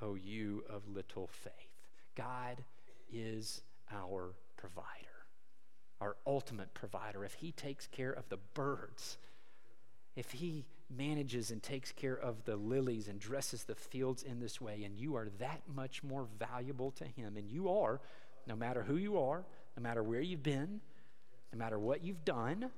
O 0.00 0.14
you 0.14 0.64
of 0.68 0.88
little 0.88 1.26
faith? 1.26 1.52
God 2.14 2.62
is 3.12 3.62
our 3.90 4.34
provider 4.56 5.08
our 6.00 6.16
ultimate 6.26 6.72
provider, 6.74 7.24
if 7.24 7.34
He 7.34 7.52
takes 7.52 7.86
care 7.86 8.12
of 8.12 8.28
the 8.28 8.38
birds, 8.54 9.18
if 10.16 10.30
He 10.30 10.64
manages 10.90 11.50
and 11.50 11.62
takes 11.62 11.92
care 11.92 12.16
of 12.16 12.44
the 12.44 12.56
lilies 12.56 13.08
and 13.08 13.18
dresses 13.18 13.64
the 13.64 13.74
fields 13.74 14.22
in 14.22 14.40
this 14.40 14.60
way, 14.60 14.84
and 14.84 14.98
you 14.98 15.16
are 15.16 15.28
that 15.38 15.62
much 15.74 16.02
more 16.02 16.26
valuable 16.38 16.90
to 16.92 17.04
Him, 17.04 17.36
and 17.36 17.50
you 17.50 17.68
are, 17.68 18.00
no 18.46 18.56
matter 18.56 18.82
who 18.82 18.96
you 18.96 19.18
are, 19.18 19.44
no 19.76 19.82
matter 19.82 20.02
where 20.02 20.20
you've 20.20 20.42
been, 20.42 20.80
no 21.52 21.58
matter 21.58 21.78
what 21.78 22.04
you've 22.04 22.24
done, 22.24 22.70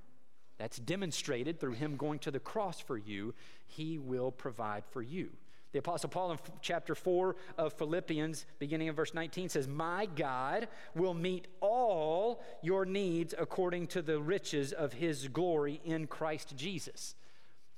that's 0.59 0.79
demonstrated 0.79 1.61
through 1.61 1.73
Him 1.73 1.97
going 1.97 2.19
to 2.21 2.31
the 2.31 2.41
cross 2.41 2.81
for 2.81 2.97
you, 2.97 3.35
He 3.67 3.99
will 3.99 4.31
provide 4.31 4.85
for 4.91 5.03
you. 5.03 5.31
The 5.73 5.79
Apostle 5.79 6.11
Paul 6.11 6.33
in 6.33 6.39
chapter 6.61 6.95
4 6.95 7.37
of 7.57 7.73
Philippians, 7.75 8.45
beginning 8.59 8.89
of 8.89 8.97
verse 8.97 9.15
19, 9.15 9.49
says, 9.49 9.69
My 9.69 10.07
God 10.07 10.67
will 10.97 11.15
meet 11.15 11.47
all 11.61 12.43
your 12.61 12.85
needs 12.85 13.35
according 13.39 13.87
to 13.89 14.03
the 14.03 14.21
riches 14.21 14.73
of 14.73 14.95
his 14.95 15.29
glory 15.29 15.81
in 15.85 16.09
Christ 16.09 16.57
Jesus. 16.57 17.15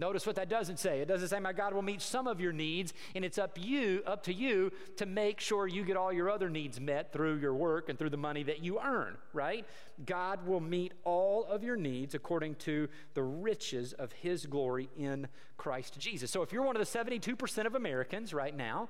Notice 0.03 0.27
what 0.27 0.35
that 0.35 0.49
doesn't 0.49 0.81
say. 0.81 0.99
It 0.99 1.07
doesn't 1.07 1.29
say 1.29 1.39
my 1.39 1.53
God 1.53 1.73
will 1.73 1.81
meet 1.81 2.03
some 2.03 2.27
of 2.27 2.41
your 2.41 2.53
needs, 2.53 2.93
and 3.15 3.25
it's 3.25 3.39
up 3.39 3.57
you, 3.57 4.03
up 4.05 4.25
to 4.25 4.35
you 4.35 4.73
to 4.97 5.07
make 5.07 5.39
sure 5.39 5.69
you 5.69 5.85
get 5.85 5.97
all 5.97 6.13
your 6.13 6.29
other 6.29 6.51
needs 6.51 6.81
met 6.81 7.13
through 7.13 7.37
your 7.37 7.55
work 7.55 7.89
and 7.89 7.97
through 7.97 8.11
the 8.11 8.17
money 8.17 8.43
that 8.43 8.65
you 8.65 8.81
earn, 8.81 9.17
right? 9.33 9.65
God 10.05 10.45
will 10.45 10.59
meet 10.59 10.93
all 11.05 11.45
of 11.45 11.63
your 11.63 11.77
needs 11.77 12.17
according 12.17 12.57
to 12.57 12.89
the 13.15 13.23
riches 13.23 13.93
of 13.93 14.11
his 14.11 14.45
glory 14.45 14.89
in 14.97 15.29
Christ 15.57 15.97
Jesus. 16.01 16.33
So 16.33 16.43
if 16.43 16.53
you're 16.53 16.65
one 16.65 16.75
of 16.75 16.81
the 16.81 16.99
72% 16.99 17.67
of 17.67 17.77
Americans 17.77 18.35
right 18.35 18.57
now 18.57 18.89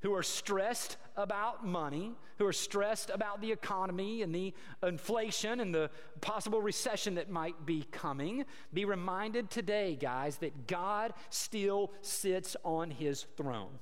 who 0.00 0.14
are 0.14 0.22
stressed 0.22 0.96
about 1.16 1.66
money, 1.66 2.12
who 2.38 2.46
are 2.46 2.52
stressed 2.52 3.10
about 3.10 3.40
the 3.40 3.50
economy 3.50 4.22
and 4.22 4.34
the 4.34 4.52
inflation 4.82 5.60
and 5.60 5.74
the 5.74 5.90
possible 6.20 6.60
recession 6.60 7.14
that 7.14 7.30
might 7.30 7.64
be 7.64 7.82
coming, 7.90 8.44
be 8.72 8.84
reminded 8.84 9.50
today, 9.50 9.96
guys, 10.00 10.36
that 10.38 10.66
God 10.66 11.14
still 11.30 11.92
sits 12.02 12.56
on 12.64 12.90
his 12.90 13.22
throne. 13.36 13.78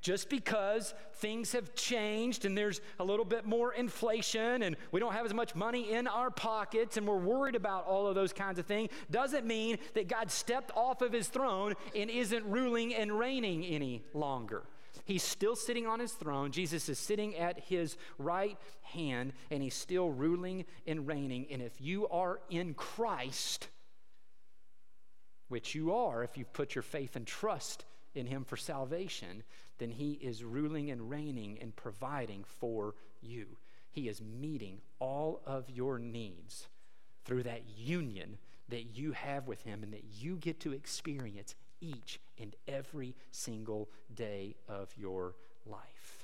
Just 0.00 0.30
because 0.30 0.94
things 1.16 1.52
have 1.52 1.74
changed 1.74 2.46
and 2.46 2.56
there's 2.56 2.80
a 2.98 3.04
little 3.04 3.24
bit 3.24 3.44
more 3.44 3.74
inflation 3.74 4.62
and 4.62 4.76
we 4.92 4.98
don't 4.98 5.12
have 5.12 5.26
as 5.26 5.34
much 5.34 5.54
money 5.54 5.92
in 5.92 6.06
our 6.06 6.30
pockets 6.30 6.96
and 6.96 7.06
we're 7.06 7.18
worried 7.18 7.54
about 7.54 7.86
all 7.86 8.06
of 8.06 8.14
those 8.14 8.32
kinds 8.32 8.58
of 8.58 8.64
things 8.64 8.90
doesn't 9.10 9.44
mean 9.44 9.76
that 9.92 10.08
God 10.08 10.30
stepped 10.30 10.70
off 10.74 11.02
of 11.02 11.12
his 11.12 11.28
throne 11.28 11.74
and 11.94 12.08
isn't 12.08 12.44
ruling 12.46 12.94
and 12.94 13.16
reigning 13.16 13.62
any 13.62 14.02
longer. 14.14 14.62
He's 15.10 15.24
still 15.24 15.56
sitting 15.56 15.88
on 15.88 15.98
his 15.98 16.12
throne. 16.12 16.52
Jesus 16.52 16.88
is 16.88 16.96
sitting 16.96 17.34
at 17.34 17.58
his 17.58 17.96
right 18.16 18.56
hand, 18.82 19.32
and 19.50 19.60
he's 19.60 19.74
still 19.74 20.08
ruling 20.08 20.66
and 20.86 21.04
reigning. 21.04 21.48
And 21.50 21.60
if 21.60 21.80
you 21.80 22.06
are 22.06 22.38
in 22.48 22.74
Christ, 22.74 23.66
which 25.48 25.74
you 25.74 25.92
are 25.92 26.22
if 26.22 26.38
you've 26.38 26.52
put 26.52 26.76
your 26.76 26.82
faith 26.82 27.16
and 27.16 27.26
trust 27.26 27.86
in 28.14 28.26
him 28.26 28.44
for 28.44 28.56
salvation, 28.56 29.42
then 29.78 29.90
he 29.90 30.12
is 30.12 30.44
ruling 30.44 30.92
and 30.92 31.10
reigning 31.10 31.58
and 31.60 31.74
providing 31.74 32.44
for 32.44 32.94
you. 33.20 33.46
He 33.90 34.06
is 34.06 34.22
meeting 34.22 34.78
all 35.00 35.42
of 35.44 35.68
your 35.68 35.98
needs 35.98 36.68
through 37.24 37.42
that 37.42 37.62
union 37.76 38.38
that 38.68 38.96
you 38.96 39.10
have 39.10 39.48
with 39.48 39.62
him 39.62 39.82
and 39.82 39.92
that 39.92 40.04
you 40.20 40.36
get 40.36 40.60
to 40.60 40.72
experience 40.72 41.56
each 41.80 42.20
and 42.38 42.54
every 42.68 43.14
single 43.30 43.88
day 44.14 44.54
of 44.68 44.88
your 44.96 45.34
life. 45.66 46.20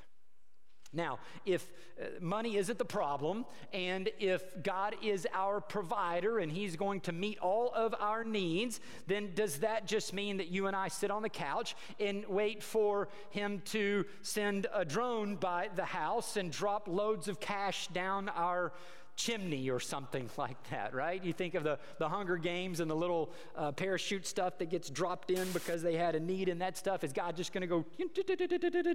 Now, 0.92 1.18
if 1.44 1.70
uh, 2.00 2.06
money 2.20 2.56
isn't 2.56 2.78
the 2.78 2.84
problem, 2.84 3.44
and 3.72 4.08
if 4.18 4.42
God 4.62 4.96
is 5.02 5.26
our 5.34 5.60
provider 5.60 6.38
and 6.38 6.50
He's 6.50 6.76
going 6.76 7.00
to 7.02 7.12
meet 7.12 7.38
all 7.38 7.70
of 7.74 7.94
our 7.98 8.24
needs, 8.24 8.80
then 9.06 9.32
does 9.34 9.58
that 9.58 9.86
just 9.86 10.14
mean 10.14 10.38
that 10.38 10.48
you 10.48 10.68
and 10.68 10.76
I 10.76 10.88
sit 10.88 11.10
on 11.10 11.22
the 11.22 11.28
couch 11.28 11.76
and 12.00 12.24
wait 12.26 12.62
for 12.62 13.08
Him 13.30 13.62
to 13.66 14.06
send 14.22 14.66
a 14.72 14.84
drone 14.84 15.36
by 15.36 15.68
the 15.74 15.84
house 15.84 16.36
and 16.36 16.50
drop 16.50 16.88
loads 16.88 17.28
of 17.28 17.40
cash 17.40 17.88
down 17.88 18.30
our 18.30 18.72
chimney 19.16 19.70
or 19.70 19.80
something 19.80 20.30
like 20.36 20.56
that, 20.70 20.94
right? 20.94 21.22
You 21.24 21.32
think 21.32 21.54
of 21.54 21.64
the, 21.64 21.78
the 21.98 22.08
Hunger 22.08 22.36
Games 22.36 22.80
and 22.80 22.90
the 22.90 22.94
little 22.94 23.32
uh, 23.56 23.72
parachute 23.72 24.26
stuff 24.26 24.58
that 24.58 24.70
gets 24.70 24.88
dropped 24.90 25.30
in 25.30 25.50
because 25.52 25.82
they 25.82 25.96
had 25.96 26.14
a 26.14 26.20
need 26.20 26.48
and 26.48 26.60
that 26.60 26.76
stuff. 26.76 27.02
Is 27.02 27.12
God 27.12 27.36
just 27.36 27.52
going 27.52 27.62
to 27.62 27.66
go 27.66 27.84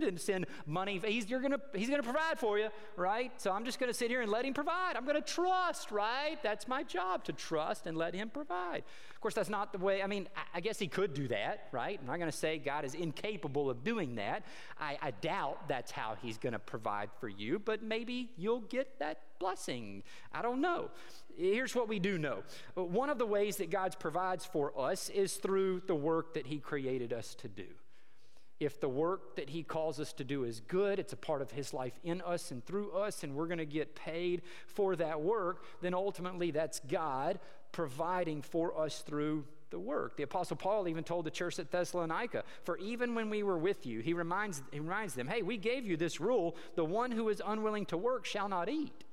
and 0.03 0.19
send 0.19 0.45
money? 0.65 1.01
He's, 1.03 1.29
you're 1.29 1.41
gonna, 1.41 1.59
he's 1.73 1.89
going 1.89 2.01
to 2.01 2.07
provide 2.07 2.39
for 2.39 2.57
you, 2.57 2.69
right? 2.95 3.31
So 3.41 3.51
I'm 3.51 3.65
just 3.65 3.79
going 3.79 3.91
to 3.91 3.97
sit 3.97 4.09
here 4.09 4.21
and 4.21 4.31
let 4.31 4.45
him 4.45 4.53
provide. 4.53 4.95
I'm 4.95 5.05
going 5.05 5.21
to 5.21 5.33
trust, 5.33 5.91
right? 5.91 6.37
That's 6.43 6.67
my 6.67 6.83
job 6.83 7.23
to 7.25 7.33
trust 7.33 7.87
and 7.87 7.97
let 7.97 8.13
him 8.13 8.29
provide. 8.29 8.83
Course, 9.21 9.35
that's 9.35 9.49
not 9.49 9.71
the 9.71 9.77
way, 9.77 10.01
I 10.01 10.07
mean, 10.07 10.27
I, 10.35 10.57
I 10.57 10.59
guess 10.61 10.79
he 10.79 10.87
could 10.87 11.13
do 11.13 11.27
that, 11.27 11.67
right? 11.71 11.99
I'm 12.01 12.07
not 12.07 12.17
going 12.17 12.31
to 12.31 12.35
say 12.35 12.57
God 12.57 12.83
is 12.83 12.95
incapable 12.95 13.69
of 13.69 13.83
doing 13.83 14.15
that. 14.15 14.43
I, 14.79 14.97
I 14.99 15.11
doubt 15.11 15.67
that's 15.67 15.91
how 15.91 16.17
he's 16.23 16.39
going 16.39 16.53
to 16.53 16.59
provide 16.59 17.11
for 17.19 17.29
you, 17.29 17.59
but 17.59 17.83
maybe 17.83 18.31
you'll 18.35 18.61
get 18.61 18.97
that 18.97 19.19
blessing. 19.39 20.01
I 20.33 20.41
don't 20.41 20.59
know. 20.59 20.89
Here's 21.37 21.75
what 21.75 21.87
we 21.87 21.99
do 21.99 22.17
know 22.17 22.43
one 22.73 23.11
of 23.11 23.19
the 23.19 23.25
ways 23.27 23.57
that 23.57 23.69
God 23.69 23.95
provides 23.99 24.43
for 24.43 24.73
us 24.79 25.09
is 25.09 25.35
through 25.35 25.83
the 25.85 25.95
work 25.95 26.33
that 26.33 26.47
He 26.47 26.57
created 26.57 27.13
us 27.13 27.35
to 27.35 27.47
do. 27.47 27.67
If 28.59 28.79
the 28.79 28.89
work 28.89 29.35
that 29.37 29.49
He 29.49 29.63
calls 29.63 29.99
us 29.99 30.13
to 30.13 30.23
do 30.23 30.43
is 30.43 30.61
good, 30.61 30.97
it's 30.99 31.13
a 31.13 31.17
part 31.17 31.41
of 31.41 31.51
His 31.51 31.73
life 31.73 31.99
in 32.03 32.21
us 32.21 32.51
and 32.51 32.65
through 32.65 32.91
us, 32.91 33.23
and 33.23 33.35
we're 33.35 33.47
going 33.47 33.59
to 33.59 33.65
get 33.65 33.95
paid 33.95 34.41
for 34.65 34.95
that 34.95 35.21
work, 35.21 35.63
then 35.81 35.93
ultimately 35.93 36.51
that's 36.51 36.79
God 36.79 37.39
providing 37.71 38.41
for 38.41 38.79
us 38.79 38.99
through 39.01 39.45
the 39.69 39.79
work. 39.79 40.17
The 40.17 40.23
Apostle 40.23 40.57
Paul 40.57 40.87
even 40.87 41.03
told 41.03 41.25
the 41.25 41.31
church 41.31 41.57
at 41.59 41.71
Thessalonica, 41.71 42.43
For 42.63 42.77
even 42.77 43.15
when 43.15 43.29
we 43.29 43.43
were 43.43 43.57
with 43.57 43.85
you, 43.85 44.01
he 44.01 44.13
reminds, 44.13 44.61
he 44.71 44.79
reminds 44.79 45.13
them, 45.13 45.27
Hey, 45.27 45.41
we 45.41 45.57
gave 45.57 45.85
you 45.85 45.97
this 45.97 46.19
rule 46.19 46.55
the 46.75 46.85
one 46.85 47.11
who 47.11 47.29
is 47.29 47.41
unwilling 47.45 47.85
to 47.87 47.97
work 47.97 48.25
shall 48.25 48.49
not 48.49 48.69
eat. 48.69 49.05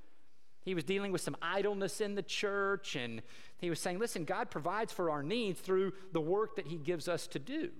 He 0.68 0.74
was 0.74 0.84
dealing 0.84 1.12
with 1.12 1.22
some 1.22 1.36
idleness 1.40 2.00
in 2.00 2.14
the 2.14 2.22
church, 2.22 2.94
and 2.94 3.22
he 3.56 3.70
was 3.70 3.80
saying, 3.80 3.98
listen, 3.98 4.24
God 4.24 4.50
provides 4.50 4.92
for 4.92 5.10
our 5.10 5.22
needs 5.22 5.60
through 5.60 5.94
the 6.12 6.20
work 6.20 6.56
that 6.56 6.66
he 6.66 6.76
gives 6.76 7.08
us 7.08 7.26
to 7.28 7.38
do. 7.38 7.70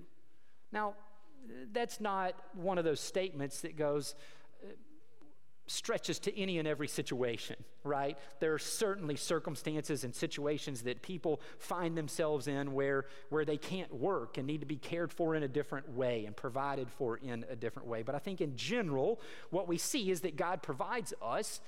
Now, 0.72 0.94
that's 1.72 2.00
not 2.00 2.34
one 2.54 2.78
of 2.78 2.84
those 2.84 3.00
statements 3.00 3.60
that 3.60 3.76
goes, 3.76 4.14
stretches 5.68 6.18
to 6.20 6.36
any 6.38 6.58
and 6.58 6.66
every 6.66 6.88
situation, 6.88 7.56
right? 7.84 8.18
There 8.40 8.54
are 8.54 8.58
certainly 8.58 9.16
circumstances 9.16 10.04
and 10.04 10.14
situations 10.14 10.82
that 10.82 11.02
people 11.02 11.40
find 11.58 11.96
themselves 11.96 12.48
in 12.48 12.72
where, 12.72 13.06
where 13.28 13.44
they 13.44 13.56
can't 13.56 13.94
work 13.94 14.38
and 14.38 14.46
need 14.46 14.60
to 14.60 14.66
be 14.66 14.76
cared 14.76 15.12
for 15.12 15.34
in 15.34 15.42
a 15.42 15.48
different 15.48 15.90
way 15.90 16.24
and 16.26 16.36
provided 16.36 16.90
for 16.90 17.16
in 17.16 17.44
a 17.50 17.56
different 17.56 17.88
way. 17.88 18.02
But 18.02 18.14
I 18.14 18.18
think 18.18 18.40
in 18.40 18.56
general, 18.56 19.20
what 19.50 19.68
we 19.68 19.78
see 19.78 20.10
is 20.10 20.22
that 20.22 20.36
God 20.36 20.62
provides 20.62 21.12
us 21.22 21.60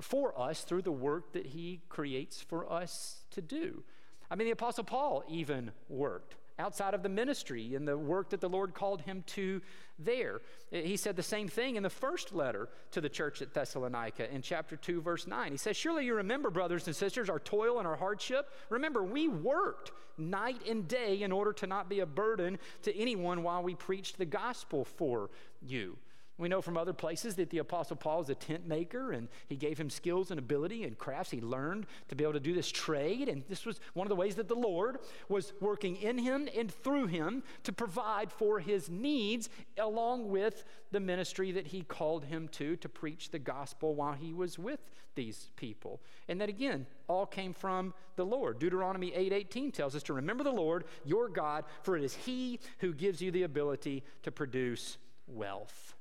for 0.00 0.38
us 0.38 0.62
through 0.62 0.82
the 0.82 0.92
work 0.92 1.32
that 1.32 1.46
he 1.46 1.80
creates 1.88 2.40
for 2.40 2.70
us 2.70 3.24
to 3.30 3.40
do. 3.40 3.82
I 4.30 4.34
mean, 4.34 4.46
the 4.46 4.52
Apostle 4.52 4.84
Paul 4.84 5.24
even 5.28 5.70
worked 5.88 6.36
outside 6.58 6.94
of 6.94 7.02
the 7.02 7.08
ministry 7.08 7.74
and 7.74 7.86
the 7.86 7.96
work 7.96 8.30
that 8.30 8.40
the 8.40 8.48
Lord 8.48 8.74
called 8.74 9.02
him 9.02 9.22
to 9.26 9.60
there. 9.98 10.40
He 10.70 10.96
said 10.96 11.16
the 11.16 11.22
same 11.22 11.48
thing 11.48 11.76
in 11.76 11.82
the 11.82 11.90
first 11.90 12.34
letter 12.34 12.68
to 12.92 13.00
the 13.00 13.08
church 13.08 13.42
at 13.42 13.54
Thessalonica 13.54 14.32
in 14.32 14.42
chapter 14.42 14.76
2, 14.76 15.00
verse 15.00 15.26
9. 15.26 15.52
He 15.52 15.58
says, 15.58 15.76
Surely 15.76 16.04
you 16.04 16.14
remember, 16.14 16.50
brothers 16.50 16.86
and 16.86 16.96
sisters, 16.96 17.28
our 17.28 17.38
toil 17.38 17.78
and 17.78 17.86
our 17.86 17.96
hardship. 17.96 18.50
Remember, 18.70 19.02
we 19.02 19.28
worked 19.28 19.92
night 20.18 20.60
and 20.68 20.88
day 20.88 21.22
in 21.22 21.32
order 21.32 21.52
to 21.52 21.66
not 21.66 21.88
be 21.88 22.00
a 22.00 22.06
burden 22.06 22.58
to 22.82 22.96
anyone 22.96 23.42
while 23.42 23.62
we 23.62 23.74
preached 23.74 24.18
the 24.18 24.24
gospel 24.24 24.84
for 24.84 25.30
you. 25.62 25.96
We 26.38 26.48
know 26.48 26.60
from 26.60 26.76
other 26.76 26.92
places 26.92 27.36
that 27.36 27.48
the 27.48 27.58
Apostle 27.58 27.96
Paul 27.96 28.20
is 28.20 28.28
a 28.28 28.34
tent 28.34 28.66
maker 28.66 29.12
and 29.12 29.28
he 29.48 29.56
gave 29.56 29.78
him 29.78 29.88
skills 29.88 30.30
and 30.30 30.38
ability 30.38 30.84
and 30.84 30.98
crafts. 30.98 31.30
He 31.30 31.40
learned 31.40 31.86
to 32.08 32.14
be 32.14 32.24
able 32.24 32.34
to 32.34 32.40
do 32.40 32.52
this 32.52 32.70
trade. 32.70 33.28
And 33.28 33.42
this 33.48 33.64
was 33.64 33.80
one 33.94 34.06
of 34.06 34.10
the 34.10 34.16
ways 34.16 34.34
that 34.34 34.48
the 34.48 34.54
Lord 34.54 34.98
was 35.30 35.54
working 35.60 35.96
in 35.96 36.18
him 36.18 36.46
and 36.54 36.70
through 36.70 37.06
him 37.06 37.42
to 37.62 37.72
provide 37.72 38.30
for 38.30 38.60
his 38.60 38.90
needs, 38.90 39.48
along 39.78 40.28
with 40.28 40.64
the 40.90 41.00
ministry 41.00 41.52
that 41.52 41.68
he 41.68 41.82
called 41.82 42.26
him 42.26 42.48
to, 42.48 42.76
to 42.76 42.88
preach 42.88 43.30
the 43.30 43.38
gospel 43.38 43.94
while 43.94 44.12
he 44.12 44.34
was 44.34 44.58
with 44.58 44.80
these 45.14 45.50
people. 45.56 46.02
And 46.28 46.40
that 46.40 46.50
again, 46.50 46.86
all 47.08 47.26
came 47.26 47.54
from 47.54 47.94
the 48.16 48.26
Lord. 48.26 48.58
Deuteronomy 48.58 49.10
8:18 49.12 49.72
tells 49.72 49.96
us 49.96 50.02
to 50.04 50.12
remember 50.12 50.44
the 50.44 50.52
Lord, 50.52 50.84
your 51.04 51.28
God, 51.28 51.64
for 51.82 51.96
it 51.96 52.04
is 52.04 52.14
he 52.14 52.60
who 52.80 52.92
gives 52.92 53.22
you 53.22 53.30
the 53.30 53.42
ability 53.44 54.04
to 54.22 54.30
produce 54.30 54.98
wealth. 55.26 55.95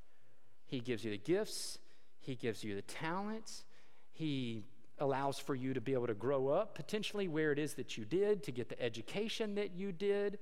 He 0.66 0.80
gives 0.80 1.04
you 1.04 1.12
the 1.12 1.18
gifts, 1.18 1.80
He 2.20 2.36
gives 2.36 2.64
you 2.64 2.76
the 2.76 2.82
talents, 2.82 3.64
He 4.12 4.66
allows 5.00 5.38
for 5.38 5.56
you 5.56 5.74
to 5.74 5.82
be 5.82 5.94
able 5.94 6.08
to 6.08 6.14
grow 6.14 6.48
up 6.48 6.76
potentially 6.76 7.28
where 7.28 7.52
it 7.52 7.60
is 7.60 7.74
that 7.74 7.98
you 7.98 8.06
did, 8.06 8.44
to 8.44 8.52
get 8.52 8.70
the 8.70 8.82
education 8.82 9.56
that 9.56 9.76
you 9.76 9.92
did, 9.92 10.40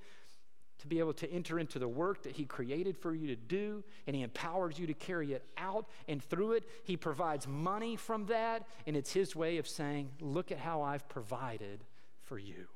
to 0.80 0.88
be 0.88 1.00
able 1.00 1.14
to 1.14 1.32
enter 1.32 1.60
into 1.60 1.80
the 1.80 1.88
work 1.88 2.24
that 2.24 2.34
He 2.34 2.46
created 2.46 2.98
for 2.98 3.14
you 3.16 3.28
to 3.28 3.36
do, 3.36 3.84
and 4.06 4.16
He 4.16 4.22
empowers 4.22 4.78
you 4.78 4.88
to 4.88 4.94
carry 4.94 5.34
it 5.34 5.46
out. 5.58 5.88
And 6.08 6.24
through 6.24 6.54
it, 6.54 6.64
He 6.84 6.98
provides 6.98 7.48
money 7.48 7.96
from 7.96 8.26
that, 8.28 8.68
and 8.86 8.96
it's 8.96 9.14
His 9.14 9.36
way 9.36 9.58
of 9.58 9.68
saying, 9.68 10.12
Look 10.20 10.52
at 10.52 10.58
how 10.58 10.82
I've 10.82 11.08
provided 11.10 11.84
for 12.22 12.38
you. 12.38 12.68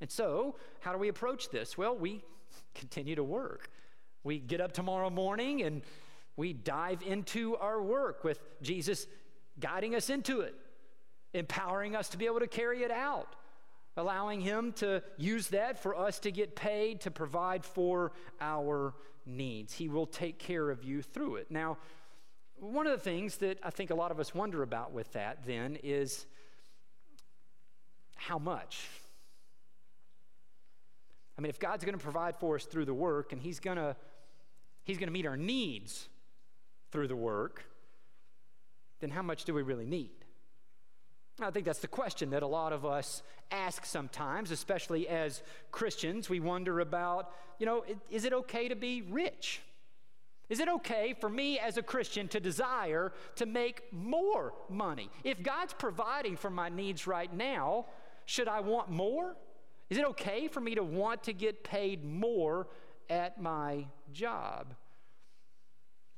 And 0.00 0.10
so, 0.10 0.56
how 0.80 0.92
do 0.92 0.98
we 0.98 1.08
approach 1.08 1.50
this? 1.50 1.76
Well, 1.76 1.96
we 1.96 2.22
continue 2.74 3.16
to 3.16 3.24
work. 3.24 3.70
We 4.24 4.38
get 4.38 4.60
up 4.60 4.72
tomorrow 4.72 5.10
morning 5.10 5.62
and 5.62 5.82
we 6.36 6.52
dive 6.52 7.02
into 7.02 7.56
our 7.56 7.82
work 7.82 8.24
with 8.24 8.40
Jesus 8.62 9.06
guiding 9.58 9.94
us 9.94 10.10
into 10.10 10.40
it, 10.40 10.54
empowering 11.34 11.96
us 11.96 12.08
to 12.10 12.18
be 12.18 12.26
able 12.26 12.40
to 12.40 12.46
carry 12.46 12.82
it 12.82 12.90
out, 12.90 13.34
allowing 13.96 14.40
Him 14.40 14.72
to 14.74 15.02
use 15.16 15.48
that 15.48 15.82
for 15.82 15.96
us 15.96 16.18
to 16.20 16.30
get 16.30 16.54
paid 16.54 17.00
to 17.02 17.10
provide 17.10 17.64
for 17.64 18.12
our 18.40 18.94
needs. 19.26 19.74
He 19.74 19.88
will 19.88 20.06
take 20.06 20.38
care 20.38 20.70
of 20.70 20.84
you 20.84 21.02
through 21.02 21.36
it. 21.36 21.50
Now, 21.50 21.78
one 22.60 22.86
of 22.86 22.92
the 22.92 23.02
things 23.02 23.36
that 23.36 23.58
I 23.62 23.70
think 23.70 23.90
a 23.90 23.94
lot 23.94 24.10
of 24.10 24.18
us 24.18 24.34
wonder 24.34 24.62
about 24.62 24.92
with 24.92 25.12
that 25.12 25.46
then 25.46 25.76
is 25.82 26.26
how 28.16 28.38
much? 28.38 28.88
I 31.38 31.40
mean, 31.40 31.50
if 31.50 31.60
God's 31.60 31.84
going 31.84 31.96
to 31.96 32.02
provide 32.02 32.36
for 32.36 32.56
us 32.56 32.64
through 32.64 32.84
the 32.84 32.94
work 32.94 33.32
and 33.32 33.40
He's 33.40 33.60
going 33.60 33.76
to 33.76 33.96
He's 34.82 34.98
going 34.98 35.06
to 35.06 35.12
meet 35.12 35.26
our 35.26 35.36
needs 35.36 36.08
through 36.90 37.08
the 37.08 37.16
work, 37.16 37.64
then 39.00 39.10
how 39.10 39.22
much 39.22 39.44
do 39.44 39.54
we 39.54 39.62
really 39.62 39.84
need? 39.84 40.10
I 41.40 41.50
think 41.50 41.66
that's 41.66 41.78
the 41.78 41.88
question 41.88 42.30
that 42.30 42.42
a 42.42 42.46
lot 42.46 42.72
of 42.72 42.84
us 42.84 43.22
ask 43.50 43.84
sometimes, 43.84 44.50
especially 44.50 45.06
as 45.06 45.42
Christians. 45.70 46.28
We 46.28 46.40
wonder 46.40 46.80
about, 46.80 47.30
you 47.58 47.66
know, 47.66 47.84
is 48.10 48.24
it 48.24 48.32
okay 48.32 48.68
to 48.68 48.74
be 48.74 49.02
rich? 49.02 49.60
Is 50.48 50.58
it 50.58 50.68
okay 50.68 51.14
for 51.20 51.28
me 51.28 51.58
as 51.58 51.76
a 51.76 51.82
Christian 51.82 52.26
to 52.28 52.40
desire 52.40 53.12
to 53.36 53.46
make 53.46 53.82
more 53.92 54.54
money? 54.68 55.10
If 55.22 55.42
God's 55.42 55.74
providing 55.74 56.36
for 56.36 56.50
my 56.50 56.70
needs 56.70 57.06
right 57.06 57.32
now, 57.32 57.86
should 58.24 58.48
I 58.48 58.60
want 58.60 58.90
more? 58.90 59.36
Is 59.90 59.98
it 59.98 60.04
okay 60.04 60.48
for 60.48 60.60
me 60.60 60.74
to 60.74 60.82
want 60.82 61.22
to 61.24 61.32
get 61.32 61.64
paid 61.64 62.04
more 62.04 62.68
at 63.10 63.40
my 63.40 63.86
job. 64.12 64.74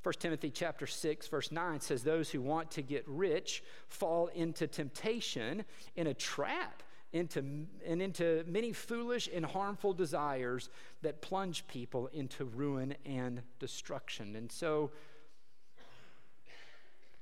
1 0.03 0.13
Timothy 0.19 0.49
chapter 0.49 0.87
6 0.87 1.27
verse 1.27 1.51
9 1.51 1.79
says 1.79 2.03
those 2.03 2.29
who 2.29 2.41
want 2.41 2.71
to 2.71 2.81
get 2.81 3.03
rich 3.07 3.63
fall 3.87 4.27
into 4.27 4.65
temptation 4.67 5.63
in 5.95 6.07
a 6.07 6.13
trap 6.13 6.83
into 7.13 7.67
and 7.85 8.01
into 8.01 8.43
many 8.47 8.71
foolish 8.71 9.29
and 9.33 9.45
harmful 9.45 9.93
desires 9.93 10.69
that 11.01 11.21
plunge 11.21 11.67
people 11.67 12.07
into 12.13 12.45
ruin 12.45 12.95
and 13.05 13.41
destruction. 13.59 14.35
And 14.37 14.51
so 14.51 14.91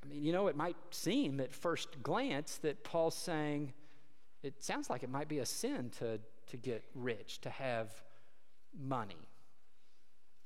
I 0.04 0.08
mean, 0.08 0.24
you 0.24 0.32
know, 0.32 0.48
it 0.48 0.56
might 0.56 0.78
seem 0.92 1.42
at 1.42 1.54
first 1.54 2.02
glance 2.02 2.58
that 2.58 2.84
Paul's 2.84 3.16
saying 3.16 3.74
it 4.42 4.64
sounds 4.64 4.90
like 4.90 5.04
it 5.04 5.10
might 5.10 5.28
be 5.28 5.40
a 5.40 5.46
sin 5.46 5.90
to 6.00 6.20
to 6.50 6.58
get 6.58 6.84
rich, 6.94 7.42
to 7.42 7.50
have 7.50 7.90
money. 8.80 9.16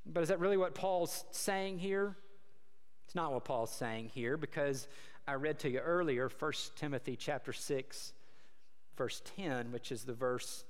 But 0.06 0.24
is 0.24 0.30
that 0.30 0.40
really 0.40 0.58
what 0.58 0.76
Paul's 0.76 1.26
saying 1.32 1.80
here? 1.80 2.16
It's 3.06 3.16
not 3.16 3.34
what 3.34 3.46
Paul's 3.46 3.72
saying 3.72 4.12
here 4.14 4.38
because 4.38 4.88
I 5.28 5.36
read 5.36 5.60
to 5.60 5.70
you 5.70 5.80
earlier 5.80 6.30
1 6.40 6.52
Timothy 6.76 7.16
chapter 7.16 7.54
6 7.54 8.14
verse 8.98 9.22
10, 9.38 9.72
which 9.72 9.92
is 9.92 10.04
the 10.04 10.14
verse 10.14 10.66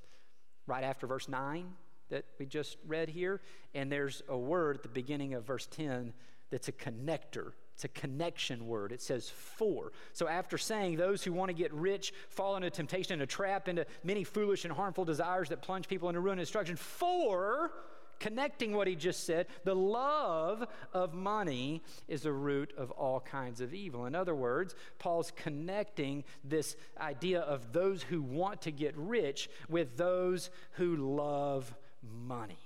right 0.67 0.83
after 0.83 1.07
verse 1.07 1.27
9 1.27 1.67
that 2.09 2.25
we 2.37 2.45
just 2.45 2.77
read 2.87 3.09
here, 3.09 3.41
and 3.73 3.91
there's 3.91 4.21
a 4.29 4.37
word 4.37 4.75
at 4.77 4.83
the 4.83 4.89
beginning 4.89 5.33
of 5.33 5.45
verse 5.45 5.65
10 5.67 6.13
that's 6.51 6.67
a 6.67 6.71
connector. 6.71 7.53
It's 7.73 7.85
a 7.85 7.89
connection 7.89 8.67
word. 8.67 8.91
It 8.91 9.01
says 9.01 9.29
for. 9.29 9.91
So 10.13 10.27
after 10.27 10.57
saying 10.57 10.97
those 10.97 11.23
who 11.23 11.33
want 11.33 11.49
to 11.49 11.53
get 11.53 11.73
rich 11.73 12.13
fall 12.29 12.55
into 12.55 12.69
temptation 12.69 13.13
and 13.13 13.21
a 13.23 13.27
trap 13.27 13.67
into 13.67 13.85
many 14.03 14.23
foolish 14.23 14.63
and 14.63 14.73
harmful 14.73 15.05
desires 15.05 15.49
that 15.49 15.61
plunge 15.61 15.87
people 15.87 16.09
into 16.09 16.21
ruin 16.21 16.37
and 16.37 16.45
destruction, 16.45 16.75
for 16.75 17.71
connecting 18.19 18.75
what 18.75 18.87
he 18.87 18.95
just 18.95 19.25
said, 19.25 19.47
the 19.63 19.75
love 19.75 20.65
of 20.93 21.13
money 21.13 21.81
is 22.07 22.21
the 22.21 22.31
root 22.31 22.71
of 22.77 22.91
all 22.91 23.19
kinds 23.19 23.59
of 23.59 23.73
evil. 23.73 24.05
In 24.05 24.15
other 24.15 24.35
words, 24.35 24.75
Paul's 24.99 25.33
connecting 25.35 26.23
this 26.43 26.77
idea 27.01 27.41
of 27.41 27.73
those 27.73 28.03
who 28.03 28.21
want 28.21 28.61
to 28.61 28.71
get 28.71 28.95
rich 28.95 29.49
with 29.67 29.97
those 29.97 30.51
who 30.73 30.95
love 30.95 31.73
money. 32.01 32.57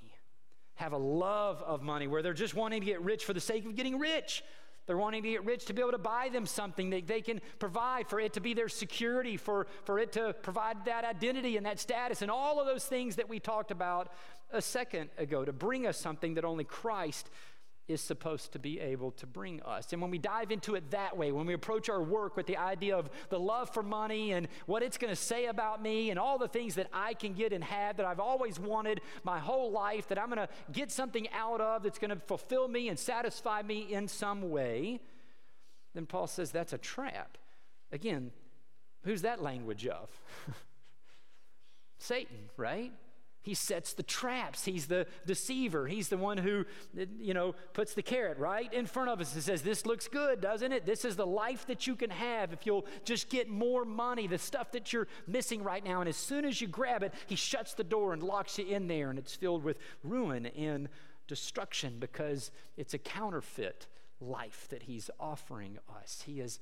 Have 0.75 0.93
a 0.93 0.97
love 0.97 1.63
of 1.63 1.81
money 1.81 2.07
where 2.07 2.21
they're 2.21 2.33
just 2.33 2.53
wanting 2.53 2.81
to 2.81 2.85
get 2.85 3.01
rich 3.01 3.25
for 3.25 3.33
the 3.33 3.39
sake 3.39 3.65
of 3.65 3.75
getting 3.75 3.97
rich. 3.97 4.43
They're 4.87 4.97
wanting 4.97 5.21
to 5.23 5.29
get 5.29 5.45
rich 5.45 5.65
to 5.65 5.73
be 5.73 5.81
able 5.81 5.91
to 5.91 5.97
buy 5.97 6.29
them 6.29 6.45
something 6.45 6.89
that 6.91 7.07
they 7.07 7.21
can 7.21 7.41
provide, 7.59 8.07
for 8.07 8.19
it 8.19 8.33
to 8.33 8.39
be 8.39 8.53
their 8.53 8.69
security, 8.69 9.35
for, 9.37 9.67
for 9.83 9.99
it 9.99 10.13
to 10.13 10.33
provide 10.41 10.85
that 10.85 11.03
identity 11.03 11.57
and 11.57 11.65
that 11.65 11.79
status, 11.79 12.21
and 12.21 12.31
all 12.31 12.59
of 12.59 12.65
those 12.65 12.85
things 12.85 13.17
that 13.17 13.27
we 13.27 13.39
talked 13.39 13.69
about 13.69 14.11
a 14.51 14.61
second 14.61 15.09
ago 15.17 15.43
to 15.43 15.51
bring 15.51 15.85
us 15.85 15.97
something 15.97 16.35
that 16.35 16.45
only 16.45 16.63
Christ 16.63 17.29
is 17.87 18.01
supposed 18.01 18.51
to 18.51 18.59
be 18.59 18.79
able 18.79 19.11
to 19.11 19.25
bring 19.25 19.61
us. 19.61 19.93
And 19.93 20.01
when 20.01 20.11
we 20.11 20.17
dive 20.17 20.51
into 20.51 20.75
it 20.75 20.91
that 20.91 21.15
way, 21.15 21.31
when 21.31 21.45
we 21.45 21.53
approach 21.53 21.89
our 21.89 22.01
work 22.01 22.35
with 22.35 22.45
the 22.45 22.57
idea 22.57 22.97
of 22.97 23.09
the 23.29 23.39
love 23.39 23.73
for 23.73 23.81
money 23.81 24.33
and 24.33 24.49
what 24.65 24.83
it's 24.83 24.97
going 24.97 25.11
to 25.11 25.19
say 25.19 25.45
about 25.45 25.81
me 25.81 26.09
and 26.09 26.19
all 26.19 26.37
the 26.37 26.49
things 26.49 26.75
that 26.75 26.87
I 26.91 27.13
can 27.13 27.33
get 27.33 27.53
and 27.53 27.63
have 27.63 27.97
that 27.97 28.05
I've 28.05 28.19
always 28.19 28.59
wanted 28.59 28.99
my 29.23 29.39
whole 29.39 29.71
life, 29.71 30.09
that 30.09 30.19
I'm 30.19 30.27
going 30.27 30.45
to 30.45 30.49
get 30.71 30.91
something 30.91 31.27
out 31.31 31.61
of 31.61 31.83
that's 31.83 31.99
going 31.99 32.09
to 32.09 32.19
fulfill 32.27 32.67
me 32.67 32.89
and 32.89 32.99
satisfy 32.99 33.61
me 33.61 33.93
in 33.93 34.09
some 34.09 34.49
way, 34.49 34.99
then 35.93 36.05
Paul 36.05 36.27
says 36.27 36.51
that's 36.51 36.73
a 36.73 36.77
trap. 36.77 37.37
Again, 37.91 38.31
who's 39.03 39.21
that 39.21 39.41
language 39.41 39.87
of? 39.87 40.09
Satan, 41.97 42.49
right? 42.57 42.91
He 43.41 43.53
sets 43.53 43.93
the 43.93 44.03
traps. 44.03 44.65
He's 44.65 44.87
the 44.87 45.07
deceiver. 45.25 45.87
He's 45.87 46.09
the 46.09 46.17
one 46.17 46.37
who, 46.37 46.65
you 47.19 47.33
know, 47.33 47.55
puts 47.73 47.93
the 47.93 48.01
carrot 48.01 48.37
right 48.37 48.71
in 48.73 48.85
front 48.85 49.09
of 49.09 49.21
us 49.21 49.33
and 49.33 49.41
says, 49.41 49.61
This 49.61 49.85
looks 49.85 50.07
good, 50.07 50.41
doesn't 50.41 50.73
it? 50.73 50.85
This 50.85 51.05
is 51.05 51.15
the 51.15 51.25
life 51.25 51.65
that 51.67 51.87
you 51.87 51.95
can 51.95 52.09
have 52.09 52.51
if 52.51 52.65
you'll 52.65 52.85
just 53.05 53.29
get 53.29 53.47
more 53.47 53.85
money, 53.85 54.27
the 54.27 54.37
stuff 54.37 54.71
that 54.73 54.91
you're 54.91 55.07
missing 55.27 55.63
right 55.63 55.83
now. 55.83 56.01
And 56.01 56.09
as 56.09 56.17
soon 56.17 56.43
as 56.43 56.59
you 56.59 56.67
grab 56.67 57.03
it, 57.03 57.13
he 57.27 57.35
shuts 57.35 57.73
the 57.73 57.83
door 57.85 58.11
and 58.11 58.21
locks 58.21 58.59
you 58.59 58.65
in 58.65 58.87
there, 58.87 59.09
and 59.09 59.17
it's 59.17 59.35
filled 59.35 59.63
with 59.63 59.77
ruin 60.03 60.47
and 60.47 60.89
destruction 61.27 61.97
because 61.99 62.51
it's 62.75 62.93
a 62.93 62.97
counterfeit 62.97 63.87
life 64.19 64.67
that 64.69 64.83
he's 64.83 65.09
offering 65.19 65.77
us. 66.01 66.23
He 66.25 66.41
is 66.41 66.59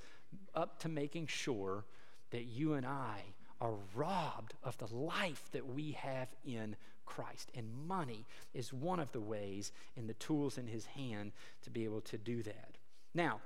up 0.54 0.80
to 0.80 0.90
making 0.90 1.28
sure 1.28 1.86
that 2.32 2.44
you 2.44 2.74
and 2.74 2.86
I 2.86 3.22
are 3.62 3.74
robbed 3.94 4.54
of 4.64 4.78
the 4.78 4.94
life 4.94 5.50
that 5.52 5.74
we 5.74 5.92
have 5.92 6.30
in 6.46 6.76
Christ. 7.06 7.52
And 7.56 7.88
money 7.88 8.26
is 8.54 8.74
one 8.74 9.00
of 9.00 9.12
the 9.12 9.22
ways 9.22 9.72
and 9.96 10.10
the 10.10 10.14
tools 10.16 10.58
in 10.58 10.68
his 10.68 10.86
hand 10.86 11.32
to 11.64 11.70
be 11.70 11.84
able 11.84 12.02
to 12.02 12.18
do 12.18 12.44
that. 12.44 12.78
Now, 13.14 13.40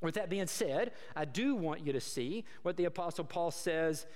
with 0.00 0.14
that 0.14 0.30
being 0.30 0.46
said, 0.46 0.92
I 1.16 1.24
do 1.24 1.54
want 1.54 1.84
you 1.84 1.92
to 1.92 2.00
see 2.00 2.44
what 2.62 2.76
the 2.76 2.84
Apostle 2.84 3.24
Paul 3.24 3.50
says 3.50 4.06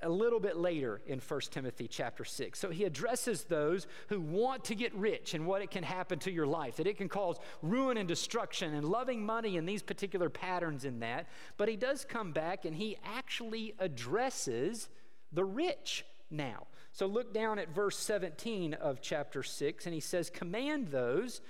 a 0.00 0.08
little 0.08 0.38
bit 0.38 0.56
later 0.56 1.00
in 1.06 1.18
1 1.18 1.40
Timothy 1.50 1.88
chapter 1.88 2.24
6. 2.24 2.58
So 2.58 2.70
he 2.70 2.84
addresses 2.84 3.44
those 3.44 3.86
who 4.08 4.20
want 4.20 4.64
to 4.64 4.74
get 4.74 4.94
rich 4.94 5.34
and 5.34 5.46
what 5.46 5.62
it 5.62 5.70
can 5.70 5.82
happen 5.82 6.18
to 6.20 6.30
your 6.30 6.46
life, 6.46 6.76
that 6.76 6.86
it 6.86 6.96
can 6.96 7.08
cause 7.08 7.36
ruin 7.62 7.96
and 7.96 8.06
destruction 8.06 8.74
and 8.74 8.84
loving 8.84 9.24
money 9.24 9.56
and 9.56 9.68
these 9.68 9.82
particular 9.82 10.30
patterns 10.30 10.84
in 10.84 11.00
that. 11.00 11.26
But 11.56 11.68
he 11.68 11.76
does 11.76 12.04
come 12.04 12.32
back 12.32 12.64
and 12.64 12.76
he 12.76 12.96
actually 13.04 13.74
addresses 13.78 14.88
the 15.32 15.44
rich 15.44 16.04
now. 16.30 16.66
So 16.92 17.06
look 17.06 17.34
down 17.34 17.58
at 17.58 17.74
verse 17.74 17.98
17 17.98 18.74
of 18.74 19.00
chapter 19.00 19.42
6, 19.42 19.86
and 19.86 19.94
he 19.94 20.00
says, 20.00 20.30
Command 20.30 20.88
those 20.88 21.40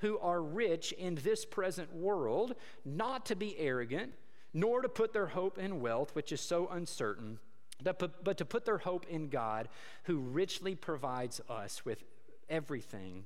who 0.00 0.18
are 0.18 0.42
rich 0.42 0.92
in 0.92 1.16
this 1.16 1.44
present 1.44 1.94
world 1.94 2.54
not 2.84 3.26
to 3.26 3.36
be 3.36 3.58
arrogant, 3.58 4.12
nor 4.54 4.80
to 4.82 4.88
put 4.88 5.12
their 5.12 5.26
hope 5.26 5.58
in 5.58 5.80
wealth, 5.80 6.14
which 6.14 6.32
is 6.32 6.40
so 6.40 6.68
uncertain 6.68 7.38
but 7.82 8.36
to 8.38 8.44
put 8.44 8.64
their 8.64 8.78
hope 8.78 9.06
in 9.08 9.28
God, 9.28 9.68
who 10.04 10.18
richly 10.18 10.74
provides 10.74 11.40
us 11.48 11.84
with 11.84 12.02
everything 12.48 13.24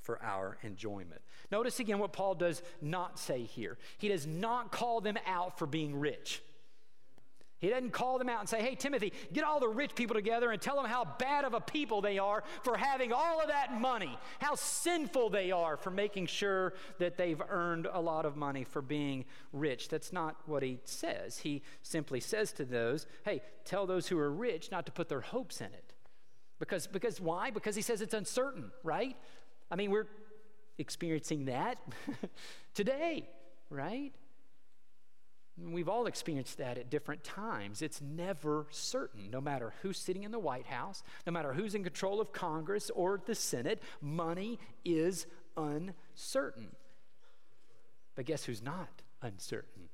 for 0.00 0.22
our 0.22 0.56
enjoyment. 0.62 1.20
Notice 1.50 1.80
again 1.80 1.98
what 1.98 2.12
Paul 2.12 2.34
does 2.34 2.62
not 2.80 3.18
say 3.18 3.42
here. 3.42 3.76
He 3.98 4.08
does 4.08 4.26
not 4.26 4.72
call 4.72 5.00
them 5.00 5.18
out 5.26 5.58
for 5.58 5.66
being 5.66 5.98
rich. 5.98 6.42
He 7.60 7.68
doesn't 7.68 7.90
call 7.90 8.18
them 8.18 8.30
out 8.30 8.40
and 8.40 8.48
say, 8.48 8.62
hey, 8.62 8.74
Timothy, 8.74 9.12
get 9.34 9.44
all 9.44 9.60
the 9.60 9.68
rich 9.68 9.94
people 9.94 10.14
together 10.14 10.50
and 10.50 10.60
tell 10.60 10.76
them 10.76 10.86
how 10.86 11.04
bad 11.18 11.44
of 11.44 11.52
a 11.52 11.60
people 11.60 12.00
they 12.00 12.18
are 12.18 12.42
for 12.62 12.74
having 12.76 13.12
all 13.12 13.38
of 13.38 13.48
that 13.48 13.78
money, 13.78 14.18
how 14.38 14.54
sinful 14.54 15.28
they 15.28 15.50
are 15.50 15.76
for 15.76 15.90
making 15.90 16.26
sure 16.26 16.72
that 16.98 17.18
they've 17.18 17.40
earned 17.50 17.86
a 17.92 18.00
lot 18.00 18.24
of 18.24 18.34
money 18.34 18.64
for 18.64 18.80
being 18.80 19.26
rich. 19.52 19.90
That's 19.90 20.10
not 20.10 20.36
what 20.46 20.62
he 20.62 20.80
says. 20.84 21.38
He 21.38 21.62
simply 21.82 22.18
says 22.18 22.52
to 22.52 22.64
those, 22.64 23.06
hey, 23.26 23.42
tell 23.66 23.86
those 23.86 24.08
who 24.08 24.18
are 24.18 24.32
rich 24.32 24.70
not 24.70 24.86
to 24.86 24.92
put 24.92 25.10
their 25.10 25.20
hopes 25.20 25.60
in 25.60 25.66
it. 25.66 25.92
Because, 26.58 26.86
because 26.86 27.20
why? 27.20 27.50
Because 27.50 27.76
he 27.76 27.82
says 27.82 28.00
it's 28.00 28.14
uncertain, 28.14 28.70
right? 28.82 29.16
I 29.70 29.76
mean, 29.76 29.90
we're 29.90 30.08
experiencing 30.78 31.44
that 31.44 31.78
today, 32.74 33.28
right? 33.68 34.12
We've 35.62 35.88
all 35.88 36.06
experienced 36.06 36.58
that 36.58 36.78
at 36.78 36.90
different 36.90 37.22
times. 37.24 37.82
It's 37.82 38.00
never 38.00 38.66
certain. 38.70 39.30
No 39.30 39.40
matter 39.40 39.74
who's 39.82 39.98
sitting 39.98 40.22
in 40.22 40.30
the 40.30 40.38
White 40.38 40.66
House, 40.66 41.02
no 41.26 41.32
matter 41.32 41.52
who's 41.52 41.74
in 41.74 41.84
control 41.84 42.20
of 42.20 42.32
Congress 42.32 42.90
or 42.94 43.20
the 43.24 43.34
Senate, 43.34 43.82
money 44.00 44.58
is 44.84 45.26
uncertain. 45.56 46.68
But 48.14 48.26
guess 48.26 48.44
who's 48.44 48.62
not 48.62 49.02
uncertain? 49.22 49.88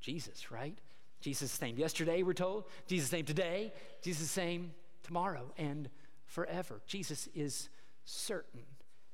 Jesus, 0.00 0.50
right? 0.50 0.78
Jesus 1.20 1.50
same 1.50 1.78
yesterday, 1.78 2.22
we're 2.22 2.32
told. 2.32 2.64
Jesus 2.86 3.10
same 3.10 3.24
today. 3.24 3.72
Jesus 4.02 4.30
same 4.30 4.72
tomorrow 5.02 5.52
and 5.56 5.88
forever. 6.26 6.80
Jesus 6.86 7.28
is 7.34 7.68
certain. 8.04 8.62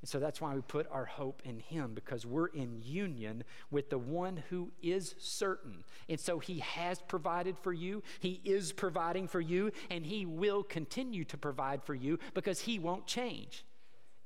And 0.03 0.09
so 0.09 0.19
that's 0.19 0.41
why 0.41 0.53
we 0.53 0.63
put 0.63 0.89
our 0.91 1.05
hope 1.05 1.43
in 1.45 1.61
Him 1.61 1.93
because 1.95 2.27
we're 2.27 2.49
in 2.49 2.83
union 2.83 3.45
with 3.71 3.89
the 3.89 3.99
one 3.99 4.43
who 4.51 4.73
is 4.83 5.15
certain. 5.19 5.85
And 6.09 6.19
so 6.19 6.41
He 6.41 6.59
has 6.59 7.01
provided 7.01 7.57
for 7.57 7.73
you, 7.73 8.03
He 8.19 8.41
is 8.45 8.73
providing 8.73 9.29
for 9.29 9.41
you, 9.41 9.71
and 9.91 10.05
He 10.05 10.27
will 10.27 10.65
continue 10.65 11.25
to 11.27 11.39
provide 11.39 11.85
for 11.85 11.95
you 11.95 12.19
because 12.35 12.61
He 12.61 12.81
won't 12.81 13.07
change. 13.07 13.65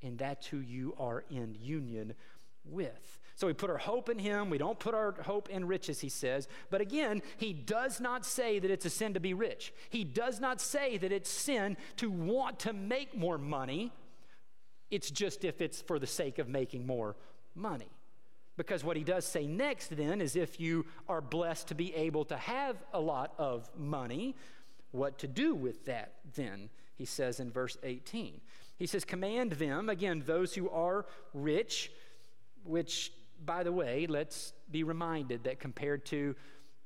And 0.02 0.18
that's 0.18 0.46
who 0.46 0.58
you 0.58 0.94
are 0.98 1.24
in 1.30 1.54
union 1.60 2.14
with. 2.64 3.18
So 3.34 3.46
we 3.46 3.52
put 3.52 3.68
our 3.68 3.76
hope 3.76 4.08
in 4.08 4.18
Him. 4.18 4.48
We 4.48 4.56
don't 4.56 4.78
put 4.78 4.94
our 4.94 5.12
hope 5.24 5.50
in 5.50 5.66
riches, 5.66 6.00
He 6.00 6.08
says. 6.08 6.48
But 6.70 6.80
again, 6.80 7.20
He 7.36 7.52
does 7.52 8.00
not 8.00 8.24
say 8.24 8.58
that 8.60 8.70
it's 8.70 8.86
a 8.86 8.90
sin 8.90 9.12
to 9.12 9.20
be 9.20 9.34
rich. 9.34 9.74
He 9.90 10.04
does 10.04 10.40
not 10.40 10.58
say 10.58 10.96
that 10.96 11.12
it's 11.12 11.28
sin 11.28 11.76
to 11.96 12.10
want 12.10 12.60
to 12.60 12.72
make 12.72 13.14
more 13.14 13.36
money 13.36 13.92
it's 14.90 15.10
just 15.10 15.44
if 15.44 15.60
it's 15.60 15.80
for 15.82 15.98
the 15.98 16.06
sake 16.06 16.38
of 16.38 16.48
making 16.48 16.86
more 16.86 17.16
money. 17.54 17.90
Because 18.56 18.82
what 18.82 18.96
he 18.96 19.04
does 19.04 19.26
say 19.26 19.46
next 19.46 19.94
then 19.96 20.20
is 20.20 20.34
if 20.34 20.58
you 20.58 20.86
are 21.08 21.20
blessed 21.20 21.68
to 21.68 21.74
be 21.74 21.94
able 21.94 22.24
to 22.26 22.36
have 22.36 22.76
a 22.92 23.00
lot 23.00 23.34
of 23.36 23.68
money, 23.76 24.34
what 24.92 25.18
to 25.18 25.28
do 25.28 25.54
with 25.54 25.84
that 25.86 26.14
then? 26.34 26.70
He 26.94 27.04
says 27.04 27.38
in 27.38 27.50
verse 27.50 27.76
18. 27.82 28.40
He 28.78 28.86
says, 28.86 29.04
Command 29.04 29.52
them, 29.52 29.90
again, 29.90 30.22
those 30.24 30.54
who 30.54 30.70
are 30.70 31.04
rich, 31.34 31.90
which, 32.64 33.12
by 33.44 33.62
the 33.62 33.72
way, 33.72 34.06
let's 34.06 34.54
be 34.70 34.84
reminded 34.84 35.44
that 35.44 35.60
compared 35.60 36.06
to 36.06 36.34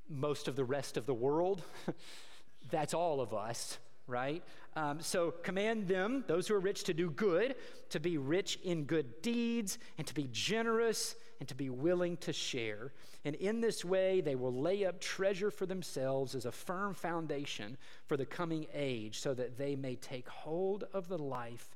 most 0.08 0.48
of 0.48 0.56
the 0.56 0.64
rest 0.64 0.96
of 0.96 1.06
the 1.06 1.14
world, 1.14 1.62
that's 2.70 2.94
all 2.94 3.20
of 3.20 3.32
us 3.32 3.78
right? 4.10 4.42
Um, 4.76 5.00
so 5.00 5.32
command 5.32 5.88
them, 5.88 6.24
those 6.28 6.46
who 6.46 6.54
are 6.54 6.60
rich, 6.60 6.84
to 6.84 6.94
do 6.94 7.10
good, 7.10 7.56
to 7.88 7.98
be 7.98 8.18
rich 8.18 8.58
in 8.62 8.84
good 8.84 9.20
deeds, 9.20 9.78
and 9.98 10.06
to 10.06 10.14
be 10.14 10.28
generous, 10.30 11.16
and 11.40 11.48
to 11.48 11.56
be 11.56 11.70
willing 11.70 12.16
to 12.18 12.32
share. 12.32 12.92
And 13.24 13.34
in 13.34 13.60
this 13.60 13.84
way, 13.84 14.20
they 14.20 14.36
will 14.36 14.54
lay 14.54 14.84
up 14.84 15.00
treasure 15.00 15.50
for 15.50 15.66
themselves 15.66 16.34
as 16.34 16.46
a 16.46 16.52
firm 16.52 16.94
foundation 16.94 17.76
for 18.06 18.16
the 18.16 18.26
coming 18.26 18.66
age, 18.72 19.18
so 19.18 19.34
that 19.34 19.58
they 19.58 19.74
may 19.74 19.96
take 19.96 20.28
hold 20.28 20.84
of 20.92 21.08
the 21.08 21.18
life 21.18 21.68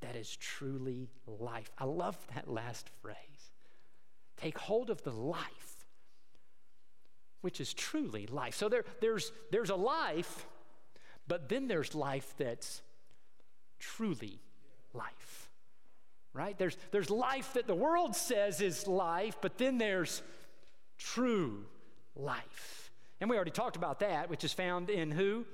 that 0.00 0.16
is 0.16 0.36
truly 0.36 1.08
life. 1.26 1.70
I 1.78 1.84
love 1.84 2.18
that 2.34 2.48
last 2.48 2.90
phrase. 3.00 3.16
Take 4.36 4.58
hold 4.58 4.90
of 4.90 5.02
the 5.02 5.12
life, 5.12 5.86
which 7.40 7.60
is 7.60 7.72
truly 7.72 8.26
life. 8.26 8.54
So 8.54 8.68
there, 8.68 8.84
there's, 9.00 9.32
there's 9.50 9.70
a 9.70 9.76
life 9.76 10.46
but 11.28 11.48
then 11.48 11.68
there's 11.68 11.94
life 11.94 12.34
that's 12.38 12.82
truly 13.78 14.40
life, 14.94 15.50
right? 16.32 16.58
There's, 16.58 16.76
there's 16.90 17.10
life 17.10 17.54
that 17.54 17.66
the 17.66 17.74
world 17.74 18.14
says 18.16 18.60
is 18.60 18.86
life, 18.86 19.36
but 19.40 19.58
then 19.58 19.78
there's 19.78 20.22
true 20.98 21.64
life. 22.14 22.90
And 23.20 23.30
we 23.30 23.36
already 23.36 23.50
talked 23.50 23.76
about 23.76 24.00
that, 24.00 24.30
which 24.30 24.44
is 24.44 24.52
found 24.52 24.90
in 24.90 25.10
who? 25.10 25.44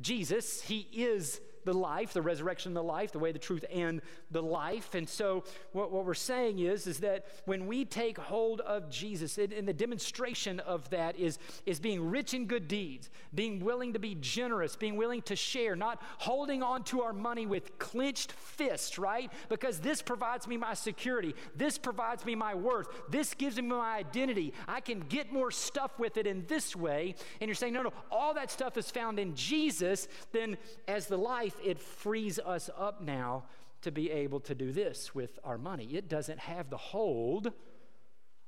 Jesus. 0.00 0.62
He 0.62 0.86
is 0.92 1.40
the 1.64 1.72
life, 1.72 2.12
the 2.12 2.22
resurrection, 2.22 2.74
the 2.74 2.82
life, 2.82 3.12
the 3.12 3.18
way, 3.18 3.32
the 3.32 3.38
truth, 3.38 3.64
and 3.72 4.00
the 4.30 4.42
life. 4.42 4.94
And 4.94 5.08
so, 5.08 5.44
what, 5.72 5.90
what 5.90 6.04
we're 6.04 6.14
saying 6.14 6.58
is, 6.58 6.86
is 6.86 7.00
that 7.00 7.26
when 7.44 7.66
we 7.66 7.84
take 7.84 8.18
hold 8.18 8.60
of 8.60 8.90
Jesus, 8.90 9.38
and 9.38 9.66
the 9.66 9.72
demonstration 9.72 10.60
of 10.60 10.88
that 10.90 11.18
is, 11.18 11.38
is 11.66 11.80
being 11.80 12.10
rich 12.10 12.34
in 12.34 12.46
good 12.46 12.68
deeds, 12.68 13.10
being 13.34 13.60
willing 13.60 13.92
to 13.92 13.98
be 13.98 14.16
generous, 14.16 14.76
being 14.76 14.96
willing 14.96 15.22
to 15.22 15.36
share, 15.36 15.76
not 15.76 16.02
holding 16.18 16.62
on 16.62 16.84
to 16.84 17.02
our 17.02 17.12
money 17.12 17.46
with 17.46 17.78
clenched 17.78 18.32
fists, 18.32 18.98
right? 18.98 19.30
Because 19.48 19.80
this 19.80 20.02
provides 20.02 20.46
me 20.46 20.56
my 20.56 20.74
security, 20.74 21.34
this 21.56 21.78
provides 21.78 22.24
me 22.24 22.34
my 22.34 22.54
worth, 22.54 22.88
this 23.08 23.34
gives 23.34 23.56
me 23.56 23.62
my 23.62 23.96
identity. 23.96 24.52
I 24.66 24.80
can 24.80 25.00
get 25.00 25.32
more 25.32 25.50
stuff 25.50 25.98
with 25.98 26.16
it 26.16 26.26
in 26.26 26.44
this 26.46 26.74
way. 26.74 27.14
And 27.40 27.48
you're 27.48 27.54
saying, 27.54 27.72
no, 27.72 27.82
no, 27.82 27.92
all 28.10 28.34
that 28.34 28.50
stuff 28.50 28.76
is 28.76 28.90
found 28.90 29.18
in 29.18 29.34
Jesus, 29.34 30.08
then 30.32 30.56
as 30.88 31.06
the 31.06 31.16
life, 31.16 31.49
life, 31.50 31.66
it 31.66 31.78
frees 31.78 32.38
us 32.38 32.70
up 32.78 33.02
now 33.02 33.44
to 33.82 33.90
be 33.90 34.10
able 34.10 34.40
to 34.40 34.54
do 34.54 34.72
this 34.72 35.14
with 35.14 35.38
our 35.44 35.58
money. 35.58 35.84
It 35.94 36.08
doesn't 36.08 36.38
have 36.38 36.70
the 36.70 36.76
hold 36.76 37.52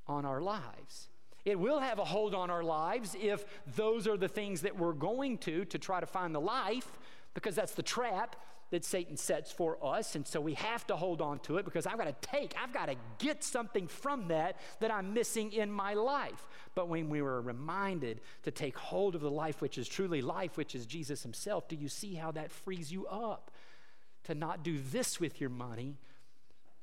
on 0.07 0.25
our 0.25 0.41
lives. 0.41 1.09
It 1.45 1.59
will 1.59 1.81
have 1.81 1.99
a 1.99 2.05
hold 2.05 2.35
on 2.35 2.51
our 2.51 2.63
lives 2.63 3.17
if 3.21 3.45
those 3.77 4.07
are 4.07 4.17
the 4.17 4.29
things 4.29 4.61
that 4.61 4.79
we're 4.79 4.93
going 4.93 5.39
to 5.39 5.65
to 5.67 5.79
try 5.79 6.01
to 6.01 6.07
find 6.07 6.35
the 6.35 6.41
life, 6.41 6.87
because 7.35 7.55
that's 7.55 7.75
the 7.75 7.83
trap 7.83 8.37
that 8.73 8.87
Satan 8.87 9.19
sets 9.19 9.53
for 9.53 9.77
us. 9.85 10.15
And 10.15 10.27
so 10.27 10.41
we 10.41 10.55
have 10.55 10.87
to 10.87 10.97
hold 10.97 11.21
on 11.21 11.41
to 11.41 11.59
it 11.59 11.65
because 11.67 11.87
I've 11.87 11.99
got 11.99 12.07
to 12.07 12.27
take, 12.27 12.55
I've 12.61 12.73
got 12.73 12.87
to 12.87 12.97
get 13.19 13.45
something 13.45 13.87
from 13.87 14.29
that 14.29 14.57
that 14.81 14.91
I'm 14.91 15.13
missing 15.13 15.53
in 15.53 15.71
my 15.71 15.93
life. 15.93 16.47
But 16.75 16.89
when 16.89 17.11
we 17.11 17.21
were 17.21 17.43
reminded 17.43 18.23
to 18.45 18.51
take 18.51 18.79
hold 18.79 19.15
of 19.15 19.21
the 19.21 19.31
life 19.31 19.61
which 19.61 19.77
is 19.77 19.87
truly 19.87 20.23
life, 20.23 20.57
which 20.57 20.75
is 20.75 20.87
Jesus 20.87 21.23
Himself, 21.23 21.69
do 21.69 21.77
you 21.77 21.89
see 21.89 22.15
how 22.15 22.33
that 22.33 22.51
frees 22.51 22.91
you 22.91 23.07
up 23.09 23.51
to 24.25 24.35
not 24.35 24.65
do 24.65 24.79
this 24.79 25.21
with 25.21 25.39
your 25.39 25.51
money, 25.51 25.99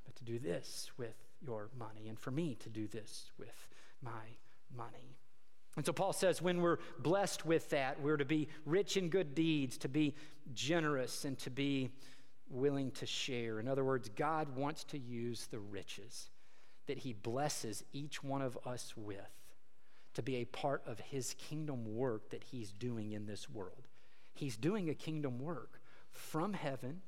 but 0.05 0.15
to 0.17 0.23
do 0.23 0.37
this 0.37 0.91
with 0.95 1.15
your 1.41 1.69
money? 1.75 2.07
And 2.07 2.19
for 2.19 2.29
me 2.29 2.55
to 2.59 2.69
do 2.69 2.85
this 2.85 3.31
with 3.39 3.67
my 4.03 4.37
money. 4.77 5.17
And 5.79 5.85
so 5.85 5.93
Paul 5.93 6.11
says 6.11 6.41
when 6.41 6.59
we're 6.59 6.79
blessed 6.97 7.45
with 7.45 7.69
that, 7.69 8.01
we're 8.01 8.17
to 8.17 8.25
be 8.25 8.49
rich 8.65 8.97
in 8.97 9.07
good 9.07 9.33
deeds, 9.33 9.77
to 9.77 9.87
be 9.87 10.13
generous, 10.53 11.23
and 11.23 11.39
to 11.39 11.49
be 11.49 11.91
willing 12.49 12.91
to 12.91 13.05
share. 13.05 13.61
In 13.61 13.67
other 13.69 13.85
words, 13.85 14.09
God 14.09 14.57
wants 14.57 14.83
to 14.83 14.99
use 14.99 15.47
the 15.47 15.59
riches 15.59 16.31
that 16.87 16.97
He 16.97 17.13
blesses 17.13 17.85
each 17.93 18.21
one 18.21 18.41
of 18.41 18.57
us 18.65 18.93
with 18.97 19.31
to 20.15 20.21
be 20.21 20.35
a 20.35 20.45
part 20.47 20.83
of 20.85 20.99
His 20.99 21.33
kingdom 21.35 21.95
work 21.95 22.29
that 22.31 22.43
He's 22.43 22.73
doing 22.73 23.13
in 23.13 23.25
this 23.25 23.49
world. 23.49 23.87
He's 24.33 24.57
doing 24.57 24.89
a 24.89 24.93
kingdom 24.93 25.39
work 25.39 25.79
from 26.11 26.51
heaven 26.51 26.99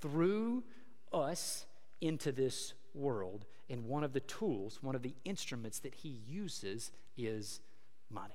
through 0.00 0.64
us 1.12 1.66
into 2.00 2.32
this 2.32 2.74
world. 2.94 3.44
And 3.70 3.84
one 3.84 4.02
of 4.02 4.12
the 4.12 4.18
tools, 4.18 4.80
one 4.82 4.96
of 4.96 5.02
the 5.02 5.14
instruments 5.24 5.78
that 5.78 5.94
He 5.94 6.18
uses 6.26 6.90
is 7.16 7.60
money. 8.10 8.34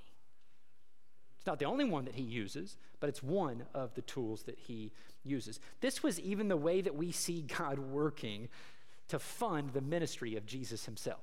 It's 1.38 1.47
not 1.47 1.60
the 1.60 1.65
only 1.65 1.86
one 1.86 2.05
that 2.05 2.15
he 2.15 2.21
uses, 2.21 2.77
but 2.99 3.10
it's 3.10 3.23
one 3.23 3.63
of 3.73 3.95
the 3.95 4.03
tools 4.03 4.43
that 4.43 4.60
he 4.60 4.91
uses. 5.23 5.60
This 5.79 6.03
was 6.03 6.19
even 6.19 6.47
the 6.47 6.57
way 6.57 6.81
that 6.81 6.95
we 6.95 7.12
see 7.12 7.41
God 7.41 7.79
working 7.79 8.47
to 9.07 9.17
fund 9.17 9.71
the 9.73 9.81
ministry 9.81 10.36
of 10.36 10.45
Jesus 10.45 10.86
himself. 10.86 11.21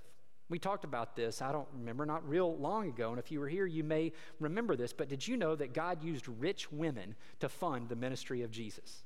We 0.51 0.59
talked 0.59 0.85
about 0.85 1.15
this, 1.15 1.43
I 1.43 1.53
don't 1.53 1.69
remember, 1.73 2.07
not 2.07 2.29
real 2.29 2.57
long 2.57 2.89
ago. 2.89 3.11
And 3.11 3.19
if 3.19 3.31
you 3.31 3.39
were 3.39 3.49
here, 3.49 3.67
you 3.67 3.85
may 3.85 4.13
remember 4.41 4.77
this. 4.77 4.93
But 4.93 5.09
did 5.09 5.27
you 5.29 5.37
know 5.37 5.55
that 5.55 5.75
God 5.75 6.03
used 6.03 6.27
rich 6.27 6.73
women 6.73 7.15
to 7.41 7.49
fund 7.49 7.89
the 7.89 7.97
ministry 7.97 8.43
of 8.43 8.51
Jesus? 8.51 9.05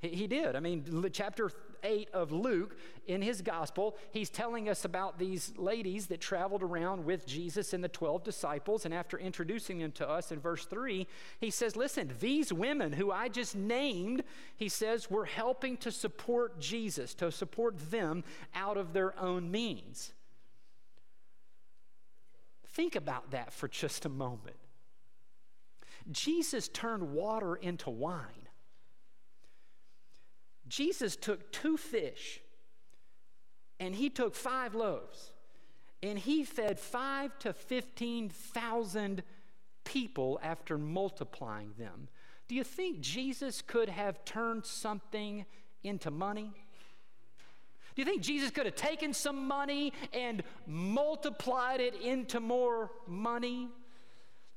He, 0.00 0.08
he 0.08 0.26
did. 0.26 0.54
I 0.56 0.60
mean, 0.60 1.10
chapter 1.12 1.50
8 1.82 2.10
of 2.12 2.32
Luke, 2.32 2.76
in 3.06 3.22
his 3.22 3.42
gospel, 3.42 3.96
he's 4.10 4.30
telling 4.30 4.68
us 4.68 4.84
about 4.84 5.18
these 5.18 5.52
ladies 5.56 6.06
that 6.08 6.20
traveled 6.20 6.62
around 6.62 7.04
with 7.04 7.26
Jesus 7.26 7.72
and 7.72 7.82
the 7.82 7.88
12 7.88 8.24
disciples. 8.24 8.84
And 8.84 8.94
after 8.94 9.18
introducing 9.18 9.78
them 9.78 9.92
to 9.92 10.08
us 10.08 10.32
in 10.32 10.40
verse 10.40 10.64
3, 10.66 11.06
he 11.40 11.50
says, 11.50 11.76
Listen, 11.76 12.12
these 12.20 12.52
women 12.52 12.92
who 12.92 13.10
I 13.10 13.28
just 13.28 13.56
named, 13.56 14.24
he 14.56 14.68
says, 14.68 15.10
were 15.10 15.24
helping 15.24 15.76
to 15.78 15.90
support 15.90 16.60
Jesus, 16.60 17.14
to 17.14 17.30
support 17.30 17.78
them 17.90 18.24
out 18.54 18.76
of 18.76 18.92
their 18.92 19.18
own 19.18 19.50
means. 19.50 20.12
Think 22.68 22.94
about 22.94 23.32
that 23.32 23.52
for 23.52 23.66
just 23.66 24.04
a 24.04 24.08
moment. 24.08 24.56
Jesus 26.10 26.68
turned 26.68 27.12
water 27.12 27.56
into 27.56 27.90
wine. 27.90 28.47
Jesus 30.68 31.16
took 31.16 31.50
two 31.52 31.76
fish 31.76 32.40
and 33.80 33.94
he 33.94 34.10
took 34.10 34.34
five 34.34 34.74
loaves 34.74 35.32
and 36.02 36.18
he 36.18 36.44
fed 36.44 36.78
five 36.78 37.38
to 37.40 37.52
15,000 37.52 39.22
people 39.84 40.38
after 40.42 40.78
multiplying 40.78 41.72
them. 41.78 42.08
Do 42.46 42.54
you 42.54 42.64
think 42.64 43.00
Jesus 43.00 43.62
could 43.62 43.88
have 43.88 44.24
turned 44.24 44.64
something 44.64 45.44
into 45.82 46.10
money? 46.10 46.52
Do 47.94 48.02
you 48.02 48.06
think 48.06 48.22
Jesus 48.22 48.50
could 48.50 48.66
have 48.66 48.76
taken 48.76 49.12
some 49.12 49.48
money 49.48 49.92
and 50.12 50.42
multiplied 50.66 51.80
it 51.80 51.94
into 52.00 52.38
more 52.38 52.90
money? 53.06 53.68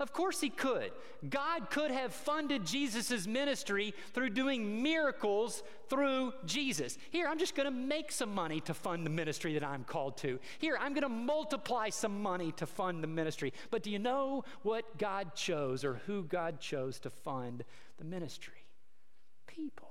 Of 0.02 0.14
course, 0.14 0.42
he 0.42 0.50
could. 0.50 0.92
God 1.30 1.70
could 1.70 1.92
have 1.92 2.12
funded 2.12 2.66
Jesus' 2.66 3.28
ministry 3.28 3.94
through 4.14 4.32
doing 4.32 4.82
miracles 4.82 5.62
through 5.90 6.34
Jesus. 6.44 6.98
Here, 7.12 7.28
I'm 7.28 7.38
just 7.38 7.54
going 7.54 7.72
to 7.72 7.72
make 7.72 8.12
some 8.12 8.34
money 8.34 8.62
to 8.62 8.74
fund 8.74 9.06
the 9.06 9.12
ministry 9.12 9.54
that 9.54 9.64
I'm 9.64 9.84
called 9.84 10.18
to. 10.18 10.40
Here, 10.58 10.76
I'm 10.82 10.94
going 10.94 11.04
to 11.04 11.10
multiply 11.10 11.90
some 11.90 12.20
money 12.20 12.52
to 12.54 12.66
fund 12.66 13.04
the 13.04 13.08
ministry. 13.08 13.54
But 13.70 13.84
do 13.84 13.92
you 13.92 14.00
know 14.00 14.44
what 14.64 14.98
God 14.98 15.36
chose 15.36 15.86
or 15.86 16.02
who 16.08 16.24
God 16.24 16.60
chose 16.60 17.00
to 17.02 17.12
fund 17.12 17.64
the 18.00 18.06
ministry? 18.06 18.66
People. 19.46 19.88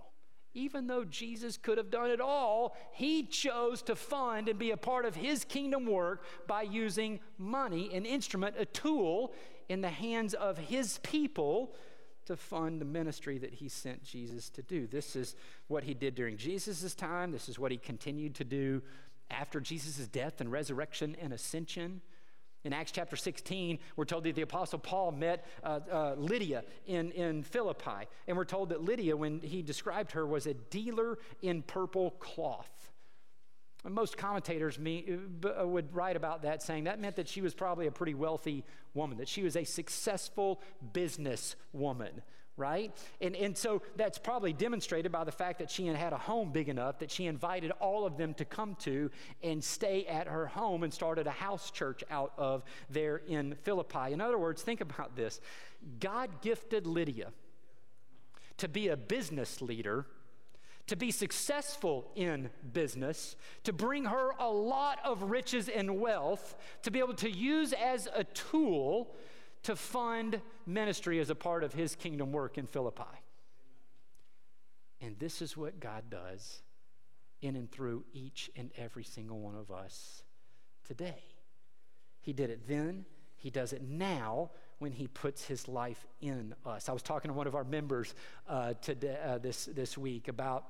Even 0.54 0.88
though 0.88 1.04
Jesus 1.04 1.56
could 1.56 1.78
have 1.78 1.92
done 1.92 2.10
it 2.10 2.20
all, 2.20 2.76
he 2.90 3.22
chose 3.22 3.82
to 3.82 3.94
fund 3.94 4.48
and 4.48 4.58
be 4.58 4.72
a 4.72 4.76
part 4.76 5.04
of 5.04 5.14
his 5.14 5.44
kingdom 5.44 5.86
work 5.86 6.24
by 6.48 6.62
using 6.62 7.20
money, 7.38 7.94
an 7.94 8.04
instrument, 8.04 8.56
a 8.58 8.64
tool 8.64 9.32
in 9.70 9.82
the 9.82 9.88
hands 9.88 10.34
of 10.34 10.58
his 10.58 10.98
people 10.98 11.72
to 12.26 12.36
fund 12.36 12.80
the 12.80 12.84
ministry 12.84 13.38
that 13.38 13.54
he 13.54 13.68
sent 13.68 14.02
Jesus 14.02 14.50
to 14.50 14.62
do. 14.62 14.88
This 14.88 15.14
is 15.14 15.36
what 15.68 15.84
he 15.84 15.94
did 15.94 16.16
during 16.16 16.36
Jesus' 16.36 16.92
time. 16.92 17.30
This 17.30 17.48
is 17.48 17.56
what 17.56 17.70
he 17.70 17.78
continued 17.78 18.34
to 18.34 18.44
do 18.44 18.82
after 19.30 19.60
Jesus' 19.60 20.08
death 20.08 20.40
and 20.40 20.50
resurrection 20.50 21.16
and 21.20 21.32
ascension. 21.32 22.00
In 22.64 22.72
Acts 22.72 22.90
chapter 22.90 23.14
16, 23.14 23.78
we're 23.94 24.04
told 24.04 24.24
that 24.24 24.34
the 24.34 24.42
Apostle 24.42 24.80
Paul 24.80 25.12
met 25.12 25.46
uh, 25.62 25.78
uh, 25.90 26.14
Lydia 26.18 26.64
in, 26.86 27.12
in 27.12 27.44
Philippi. 27.44 28.08
And 28.26 28.36
we're 28.36 28.44
told 28.44 28.70
that 28.70 28.82
Lydia, 28.82 29.16
when 29.16 29.38
he 29.38 29.62
described 29.62 30.12
her, 30.12 30.26
was 30.26 30.46
a 30.46 30.54
dealer 30.54 31.16
in 31.42 31.62
purple 31.62 32.10
cloth. 32.18 32.79
Most 33.88 34.18
commentators 34.18 34.78
me, 34.78 35.18
uh, 35.58 35.66
would 35.66 35.94
write 35.94 36.16
about 36.16 36.42
that, 36.42 36.62
saying 36.62 36.84
that 36.84 37.00
meant 37.00 37.16
that 37.16 37.28
she 37.28 37.40
was 37.40 37.54
probably 37.54 37.86
a 37.86 37.90
pretty 37.90 38.14
wealthy 38.14 38.64
woman, 38.92 39.18
that 39.18 39.28
she 39.28 39.42
was 39.42 39.56
a 39.56 39.64
successful 39.64 40.60
business 40.92 41.56
woman, 41.72 42.20
right? 42.58 42.94
And, 43.22 43.34
and 43.34 43.56
so 43.56 43.80
that's 43.96 44.18
probably 44.18 44.52
demonstrated 44.52 45.10
by 45.10 45.24
the 45.24 45.32
fact 45.32 45.60
that 45.60 45.70
she 45.70 45.86
had 45.86 46.12
a 46.12 46.18
home 46.18 46.52
big 46.52 46.68
enough 46.68 46.98
that 46.98 47.10
she 47.10 47.24
invited 47.24 47.70
all 47.80 48.04
of 48.04 48.18
them 48.18 48.34
to 48.34 48.44
come 48.44 48.74
to 48.80 49.10
and 49.42 49.64
stay 49.64 50.04
at 50.04 50.26
her 50.26 50.46
home 50.46 50.82
and 50.82 50.92
started 50.92 51.26
a 51.26 51.30
house 51.30 51.70
church 51.70 52.04
out 52.10 52.34
of 52.36 52.62
there 52.90 53.22
in 53.28 53.54
Philippi. 53.62 54.12
In 54.12 54.20
other 54.20 54.38
words, 54.38 54.60
think 54.62 54.82
about 54.82 55.16
this 55.16 55.40
God 56.00 56.42
gifted 56.42 56.86
Lydia 56.86 57.32
to 58.58 58.68
be 58.68 58.88
a 58.88 58.96
business 58.96 59.62
leader 59.62 60.04
to 60.90 60.96
be 60.96 61.12
successful 61.12 62.10
in 62.16 62.50
business, 62.72 63.36
to 63.62 63.72
bring 63.72 64.06
her 64.06 64.32
a 64.40 64.50
lot 64.50 64.98
of 65.04 65.22
riches 65.22 65.68
and 65.68 66.00
wealth, 66.00 66.56
to 66.82 66.90
be 66.90 66.98
able 66.98 67.14
to 67.14 67.30
use 67.30 67.72
as 67.72 68.08
a 68.12 68.24
tool 68.24 69.14
to 69.62 69.76
fund 69.76 70.40
ministry 70.66 71.20
as 71.20 71.30
a 71.30 71.34
part 71.36 71.62
of 71.62 71.72
his 71.72 71.94
kingdom 71.94 72.32
work 72.32 72.58
in 72.58 72.66
Philippi. 72.66 73.04
And 75.00 75.16
this 75.20 75.40
is 75.40 75.56
what 75.56 75.78
God 75.78 76.10
does 76.10 76.60
in 77.40 77.54
and 77.54 77.70
through 77.70 78.02
each 78.12 78.50
and 78.56 78.72
every 78.76 79.04
single 79.04 79.38
one 79.38 79.54
of 79.54 79.70
us 79.70 80.24
today. 80.84 81.22
He 82.20 82.32
did 82.32 82.50
it 82.50 82.66
then, 82.66 83.04
He 83.36 83.48
does 83.48 83.72
it 83.72 83.82
now 83.82 84.50
when 84.80 84.90
He 84.90 85.06
puts 85.06 85.44
His 85.44 85.68
life 85.68 86.04
in 86.20 86.52
us. 86.66 86.88
I 86.88 86.92
was 86.92 87.02
talking 87.02 87.28
to 87.28 87.32
one 87.32 87.46
of 87.46 87.54
our 87.54 87.62
members 87.62 88.12
uh, 88.48 88.74
today, 88.82 89.16
uh, 89.24 89.38
this, 89.38 89.66
this 89.66 89.96
week 89.96 90.26
about 90.26 90.64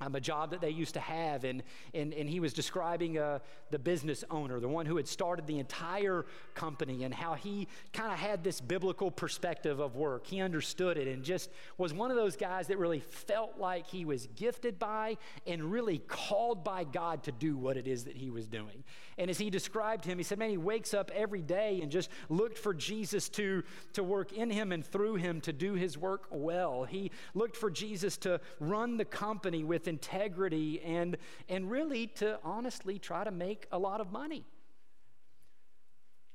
um, 0.00 0.14
a 0.14 0.20
job 0.20 0.50
that 0.50 0.60
they 0.60 0.70
used 0.70 0.94
to 0.94 1.00
have. 1.00 1.44
And, 1.44 1.62
and, 1.94 2.12
and 2.12 2.28
he 2.28 2.40
was 2.40 2.52
describing 2.52 3.18
uh, 3.18 3.40
the 3.70 3.78
business 3.78 4.24
owner, 4.30 4.60
the 4.60 4.68
one 4.68 4.86
who 4.86 4.96
had 4.96 5.08
started 5.08 5.46
the 5.46 5.58
entire 5.58 6.26
company, 6.54 7.04
and 7.04 7.12
how 7.12 7.34
he 7.34 7.68
kind 7.92 8.12
of 8.12 8.18
had 8.18 8.44
this 8.44 8.60
biblical 8.60 9.10
perspective 9.10 9.80
of 9.80 9.96
work. 9.96 10.26
He 10.26 10.40
understood 10.40 10.96
it 10.96 11.08
and 11.08 11.22
just 11.22 11.50
was 11.76 11.92
one 11.92 12.10
of 12.10 12.16
those 12.16 12.36
guys 12.36 12.68
that 12.68 12.78
really 12.78 13.00
felt 13.00 13.58
like 13.58 13.86
he 13.86 14.04
was 14.04 14.28
gifted 14.36 14.78
by 14.78 15.16
and 15.46 15.62
really 15.64 15.98
called 15.98 16.64
by 16.64 16.84
God 16.84 17.22
to 17.24 17.32
do 17.32 17.56
what 17.56 17.76
it 17.76 17.86
is 17.88 18.04
that 18.04 18.16
he 18.16 18.30
was 18.30 18.46
doing. 18.46 18.84
And 19.16 19.28
as 19.28 19.38
he 19.38 19.50
described 19.50 20.04
him, 20.04 20.18
he 20.18 20.24
said, 20.24 20.38
Man, 20.38 20.50
he 20.50 20.56
wakes 20.56 20.94
up 20.94 21.10
every 21.12 21.42
day 21.42 21.80
and 21.82 21.90
just 21.90 22.08
looked 22.28 22.56
for 22.56 22.72
Jesus 22.72 23.28
to, 23.30 23.64
to 23.94 24.04
work 24.04 24.32
in 24.32 24.50
him 24.50 24.70
and 24.70 24.84
through 24.84 25.16
him 25.16 25.40
to 25.42 25.52
do 25.52 25.74
his 25.74 25.98
work 25.98 26.26
well. 26.30 26.84
He 26.84 27.10
looked 27.34 27.56
for 27.56 27.70
Jesus 27.70 28.16
to 28.18 28.40
run 28.60 28.96
the 28.96 29.04
company 29.04 29.64
with 29.64 29.87
integrity 29.88 30.80
and, 30.82 31.16
and 31.48 31.70
really 31.70 32.06
to 32.06 32.38
honestly 32.44 32.98
try 32.98 33.24
to 33.24 33.30
make 33.30 33.66
a 33.72 33.78
lot 33.78 34.00
of 34.00 34.12
money. 34.12 34.44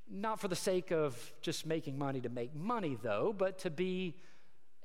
Not 0.10 0.40
for 0.40 0.48
the 0.50 0.56
sake 0.56 0.92
of 0.92 1.32
just 1.42 1.66
making 1.66 1.98
money 1.98 2.20
to 2.22 2.30
make 2.30 2.54
money, 2.54 2.98
though, 3.02 3.34
but 3.36 3.60
to 3.60 3.70
be 3.70 4.16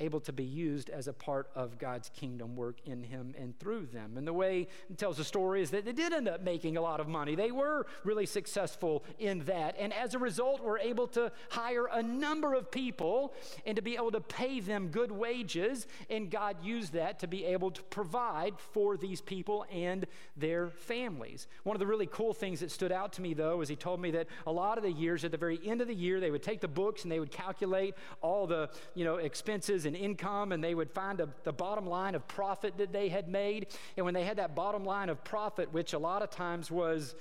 able 0.00 0.20
to 0.20 0.32
be 0.32 0.44
used 0.44 0.90
as 0.90 1.08
a 1.08 1.12
part 1.12 1.50
of 1.54 1.78
God's 1.78 2.08
kingdom 2.10 2.56
work 2.56 2.76
in 2.84 3.02
him 3.02 3.34
and 3.38 3.58
through 3.58 3.86
them. 3.86 4.16
And 4.16 4.26
the 4.26 4.32
way 4.32 4.68
it 4.90 4.98
tells 4.98 5.16
the 5.16 5.24
story 5.24 5.62
is 5.62 5.70
that 5.70 5.84
they 5.84 5.92
did 5.92 6.12
end 6.12 6.28
up 6.28 6.42
making 6.42 6.76
a 6.76 6.80
lot 6.80 7.00
of 7.00 7.08
money. 7.08 7.34
They 7.34 7.50
were 7.50 7.86
really 8.04 8.26
successful 8.26 9.04
in 9.18 9.40
that. 9.46 9.76
And 9.78 9.92
as 9.92 10.14
a 10.14 10.18
result, 10.18 10.62
were 10.62 10.78
able 10.78 11.06
to 11.08 11.32
hire 11.50 11.86
a 11.86 12.02
number 12.02 12.54
of 12.54 12.70
people 12.70 13.34
and 13.66 13.76
to 13.76 13.82
be 13.82 13.94
able 13.94 14.12
to 14.12 14.20
pay 14.20 14.60
them 14.60 14.88
good 14.88 15.10
wages. 15.10 15.86
And 16.10 16.30
God 16.30 16.62
used 16.62 16.92
that 16.92 17.18
to 17.20 17.26
be 17.26 17.44
able 17.44 17.70
to 17.72 17.82
provide 17.84 18.54
for 18.58 18.96
these 18.96 19.20
people 19.20 19.66
and 19.72 20.06
their 20.36 20.68
families. 20.70 21.46
One 21.64 21.74
of 21.74 21.80
the 21.80 21.86
really 21.86 22.06
cool 22.06 22.32
things 22.32 22.60
that 22.60 22.70
stood 22.70 22.92
out 22.92 23.12
to 23.14 23.22
me, 23.22 23.34
though, 23.34 23.60
is 23.60 23.68
he 23.68 23.76
told 23.76 24.00
me 24.00 24.10
that 24.12 24.28
a 24.46 24.52
lot 24.52 24.78
of 24.78 24.84
the 24.84 24.92
years, 24.92 25.24
at 25.24 25.30
the 25.30 25.36
very 25.36 25.58
end 25.64 25.80
of 25.80 25.88
the 25.88 25.94
year, 25.94 26.20
they 26.20 26.30
would 26.30 26.42
take 26.42 26.60
the 26.60 26.68
books 26.68 27.02
and 27.02 27.10
they 27.10 27.20
would 27.20 27.32
calculate 27.32 27.94
all 28.20 28.46
the, 28.46 28.70
you 28.94 29.04
know, 29.04 29.16
expenses 29.16 29.86
and 29.88 29.96
income 29.96 30.52
and 30.52 30.62
they 30.62 30.74
would 30.74 30.92
find 30.92 31.20
a, 31.20 31.28
the 31.42 31.52
bottom 31.52 31.86
line 31.86 32.14
of 32.14 32.28
profit 32.28 32.78
that 32.78 32.92
they 32.92 33.08
had 33.08 33.28
made. 33.28 33.66
And 33.96 34.04
when 34.04 34.14
they 34.14 34.24
had 34.24 34.36
that 34.36 34.54
bottom 34.54 34.84
line 34.84 35.08
of 35.08 35.24
profit, 35.24 35.72
which 35.72 35.94
a 35.94 35.98
lot 35.98 36.22
of 36.22 36.30
times 36.30 36.70
was 36.70 37.16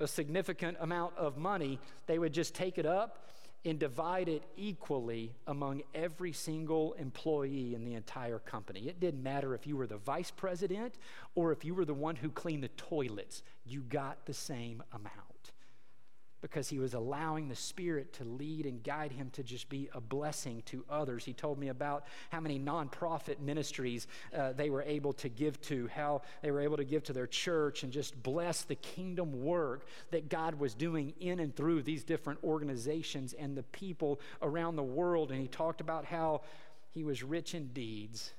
a 0.00 0.08
significant 0.08 0.78
amount 0.80 1.16
of 1.18 1.36
money, 1.36 1.78
they 2.06 2.18
would 2.18 2.32
just 2.32 2.54
take 2.54 2.78
it 2.78 2.86
up 2.86 3.26
and 3.64 3.78
divide 3.78 4.28
it 4.28 4.42
equally 4.56 5.34
among 5.46 5.82
every 5.94 6.32
single 6.32 6.92
employee 6.94 7.74
in 7.74 7.84
the 7.84 7.94
entire 7.94 8.38
company. 8.38 8.88
It 8.88 9.00
didn't 9.00 9.22
matter 9.22 9.54
if 9.54 9.66
you 9.66 9.76
were 9.76 9.86
the 9.86 9.96
vice 9.96 10.30
president 10.30 10.94
or 11.34 11.52
if 11.52 11.64
you 11.64 11.74
were 11.74 11.84
the 11.84 11.92
one 11.92 12.16
who 12.16 12.30
cleaned 12.30 12.62
the 12.62 12.68
toilets, 12.68 13.42
you 13.66 13.82
got 13.82 14.24
the 14.26 14.32
same 14.32 14.82
amount. 14.92 15.27
Because 16.40 16.68
he 16.68 16.78
was 16.78 16.94
allowing 16.94 17.48
the 17.48 17.54
Spirit 17.54 18.12
to 18.14 18.24
lead 18.24 18.66
and 18.66 18.82
guide 18.82 19.12
him 19.12 19.30
to 19.30 19.42
just 19.42 19.68
be 19.68 19.88
a 19.92 20.00
blessing 20.00 20.62
to 20.66 20.84
others. 20.88 21.24
He 21.24 21.32
told 21.32 21.58
me 21.58 21.68
about 21.68 22.04
how 22.30 22.40
many 22.40 22.58
nonprofit 22.58 23.40
ministries 23.40 24.06
uh, 24.36 24.52
they 24.52 24.70
were 24.70 24.82
able 24.82 25.12
to 25.14 25.28
give 25.28 25.60
to, 25.62 25.88
how 25.88 26.22
they 26.42 26.50
were 26.50 26.60
able 26.60 26.76
to 26.76 26.84
give 26.84 27.02
to 27.04 27.12
their 27.12 27.26
church 27.26 27.82
and 27.82 27.92
just 27.92 28.20
bless 28.22 28.62
the 28.62 28.76
kingdom 28.76 29.42
work 29.42 29.86
that 30.10 30.28
God 30.28 30.54
was 30.54 30.74
doing 30.74 31.12
in 31.20 31.40
and 31.40 31.54
through 31.54 31.82
these 31.82 32.04
different 32.04 32.38
organizations 32.44 33.32
and 33.32 33.56
the 33.56 33.64
people 33.64 34.20
around 34.40 34.76
the 34.76 34.82
world. 34.82 35.32
And 35.32 35.40
he 35.40 35.48
talked 35.48 35.80
about 35.80 36.04
how 36.04 36.42
he 36.90 37.02
was 37.02 37.22
rich 37.22 37.54
in 37.54 37.68
deeds, 37.68 38.32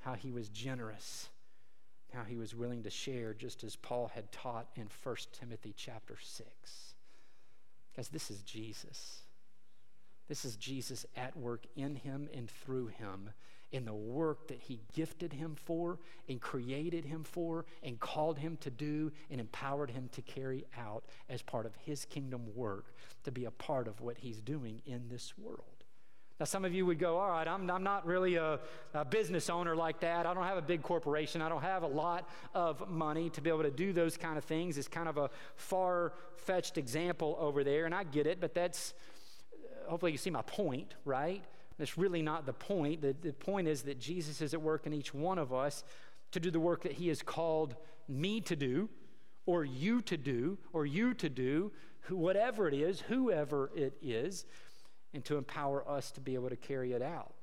how 0.00 0.14
he 0.14 0.30
was 0.30 0.48
generous 0.48 1.30
how 2.12 2.24
he 2.24 2.36
was 2.36 2.54
willing 2.54 2.82
to 2.82 2.90
share 2.90 3.34
just 3.34 3.64
as 3.64 3.76
Paul 3.76 4.10
had 4.14 4.30
taught 4.32 4.68
in 4.76 4.88
1 5.02 5.16
Timothy 5.32 5.74
chapter 5.76 6.16
6. 6.20 6.48
Guys, 7.96 8.08
this 8.08 8.30
is 8.30 8.42
Jesus. 8.42 9.22
This 10.28 10.44
is 10.44 10.56
Jesus 10.56 11.06
at 11.16 11.36
work 11.36 11.64
in 11.76 11.94
him 11.96 12.28
and 12.34 12.50
through 12.50 12.88
him 12.88 13.30
in 13.72 13.84
the 13.84 13.94
work 13.94 14.48
that 14.48 14.60
he 14.60 14.80
gifted 14.94 15.32
him 15.32 15.56
for 15.64 15.98
and 16.28 16.40
created 16.40 17.04
him 17.04 17.24
for 17.24 17.64
and 17.82 17.98
called 17.98 18.38
him 18.38 18.56
to 18.58 18.70
do 18.70 19.12
and 19.30 19.40
empowered 19.40 19.90
him 19.90 20.08
to 20.12 20.22
carry 20.22 20.64
out 20.78 21.04
as 21.28 21.42
part 21.42 21.66
of 21.66 21.74
his 21.76 22.04
kingdom 22.04 22.42
work 22.54 22.94
to 23.24 23.32
be 23.32 23.44
a 23.44 23.50
part 23.50 23.88
of 23.88 24.00
what 24.00 24.18
he's 24.18 24.40
doing 24.40 24.80
in 24.86 25.08
this 25.08 25.36
world. 25.36 25.75
Now, 26.38 26.44
some 26.44 26.66
of 26.66 26.74
you 26.74 26.84
would 26.84 26.98
go, 26.98 27.16
All 27.18 27.30
right, 27.30 27.48
I'm, 27.48 27.70
I'm 27.70 27.82
not 27.82 28.06
really 28.06 28.34
a, 28.34 28.60
a, 28.92 29.04
business 29.04 29.48
owner 29.48 29.74
like 29.74 30.00
that. 30.00 30.26
I 30.26 30.34
don't 30.34 30.44
have 30.44 30.58
a 30.58 30.62
big 30.62 30.82
corporation. 30.82 31.40
I 31.40 31.48
don't 31.48 31.62
have 31.62 31.82
a 31.82 31.88
lot 31.88 32.28
of 32.54 32.88
money 32.90 33.30
to 33.30 33.40
be 33.40 33.48
able 33.48 33.62
to 33.62 33.70
do 33.70 33.92
those 33.92 34.16
kind 34.16 34.36
of 34.36 34.44
things. 34.44 34.76
It's 34.76 34.88
kind 34.88 35.08
of 35.08 35.16
a 35.16 35.30
far 35.54 36.12
fetched 36.36 36.76
example 36.76 37.36
over 37.40 37.64
there, 37.64 37.86
and 37.86 37.94
I 37.94 38.04
get 38.04 38.26
it, 38.26 38.40
but 38.40 38.54
that's 38.54 38.92
uh, 39.52 39.90
hopefully 39.90 40.12
you 40.12 40.18
see 40.18 40.30
my 40.30 40.42
point, 40.42 40.94
right? 41.04 41.42
That's 41.78 41.96
really 41.96 42.22
not 42.22 42.44
the 42.44 42.52
point. 42.52 43.00
The, 43.00 43.16
the 43.20 43.32
point 43.32 43.66
is 43.66 43.82
that 43.82 43.98
Jesus 43.98 44.40
is 44.40 44.52
at 44.52 44.60
work 44.60 44.86
in 44.86 44.92
each 44.92 45.14
one 45.14 45.38
of 45.38 45.54
us 45.54 45.84
to 46.32 46.40
do 46.40 46.50
the 46.50 46.60
work 46.60 46.82
that 46.82 46.92
He 46.92 47.08
has 47.08 47.22
called 47.22 47.76
me 48.08 48.42
to 48.42 48.54
do, 48.54 48.90
or 49.46 49.64
you 49.64 50.02
to 50.02 50.16
do, 50.18 50.58
or 50.72 50.84
you 50.84 51.14
to 51.14 51.30
do, 51.30 51.72
whatever 52.08 52.68
it 52.68 52.74
is, 52.74 53.00
whoever 53.00 53.70
it 53.74 53.96
is 54.02 54.44
and 55.16 55.24
to 55.24 55.38
empower 55.38 55.88
us 55.88 56.10
to 56.10 56.20
be 56.20 56.34
able 56.34 56.50
to 56.50 56.56
carry 56.56 56.92
it 56.92 57.00
out. 57.00 57.35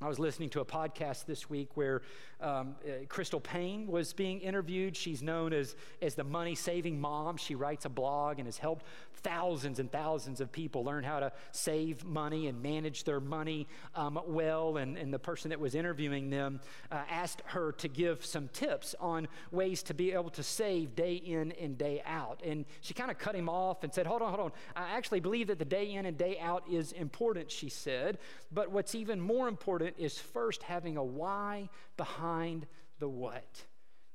I 0.00 0.08
was 0.08 0.18
listening 0.18 0.48
to 0.50 0.60
a 0.60 0.64
podcast 0.64 1.26
this 1.26 1.48
week 1.48 1.76
where 1.76 2.02
um, 2.40 2.74
uh, 2.84 3.04
Crystal 3.08 3.38
Paine 3.38 3.86
was 3.86 4.12
being 4.12 4.40
interviewed. 4.40 4.96
She's 4.96 5.22
known 5.22 5.52
as, 5.52 5.76
as 6.00 6.16
the 6.16 6.24
money 6.24 6.56
saving 6.56 7.00
mom. 7.00 7.36
She 7.36 7.54
writes 7.54 7.84
a 7.84 7.88
blog 7.88 8.38
and 8.38 8.48
has 8.48 8.58
helped 8.58 8.84
thousands 9.22 9.78
and 9.78 9.92
thousands 9.92 10.40
of 10.40 10.50
people 10.50 10.82
learn 10.82 11.04
how 11.04 11.20
to 11.20 11.30
save 11.52 12.04
money 12.04 12.48
and 12.48 12.60
manage 12.60 13.04
their 13.04 13.20
money 13.20 13.68
um, 13.94 14.18
well. 14.26 14.76
And, 14.78 14.98
and 14.98 15.14
the 15.14 15.20
person 15.20 15.50
that 15.50 15.60
was 15.60 15.76
interviewing 15.76 16.30
them 16.30 16.60
uh, 16.90 17.02
asked 17.08 17.42
her 17.44 17.70
to 17.72 17.86
give 17.86 18.24
some 18.24 18.48
tips 18.48 18.96
on 18.98 19.28
ways 19.52 19.84
to 19.84 19.94
be 19.94 20.10
able 20.12 20.30
to 20.30 20.42
save 20.42 20.96
day 20.96 21.14
in 21.14 21.52
and 21.52 21.78
day 21.78 22.02
out. 22.04 22.40
And 22.44 22.64
she 22.80 22.92
kind 22.92 23.10
of 23.10 23.18
cut 23.18 23.36
him 23.36 23.48
off 23.48 23.84
and 23.84 23.94
said, 23.94 24.08
Hold 24.08 24.22
on, 24.22 24.30
hold 24.30 24.40
on. 24.40 24.52
I 24.74 24.96
actually 24.96 25.20
believe 25.20 25.46
that 25.46 25.60
the 25.60 25.64
day 25.64 25.92
in 25.92 26.06
and 26.06 26.18
day 26.18 26.38
out 26.40 26.64
is 26.68 26.90
important, 26.90 27.52
she 27.52 27.68
said. 27.68 28.18
But 28.50 28.72
what's 28.72 28.96
even 28.96 29.20
more 29.20 29.46
important 29.46 29.91
is 29.98 30.18
first 30.18 30.62
having 30.62 30.96
a 30.96 31.04
why 31.04 31.68
behind 31.96 32.66
the 32.98 33.08
what. 33.08 33.64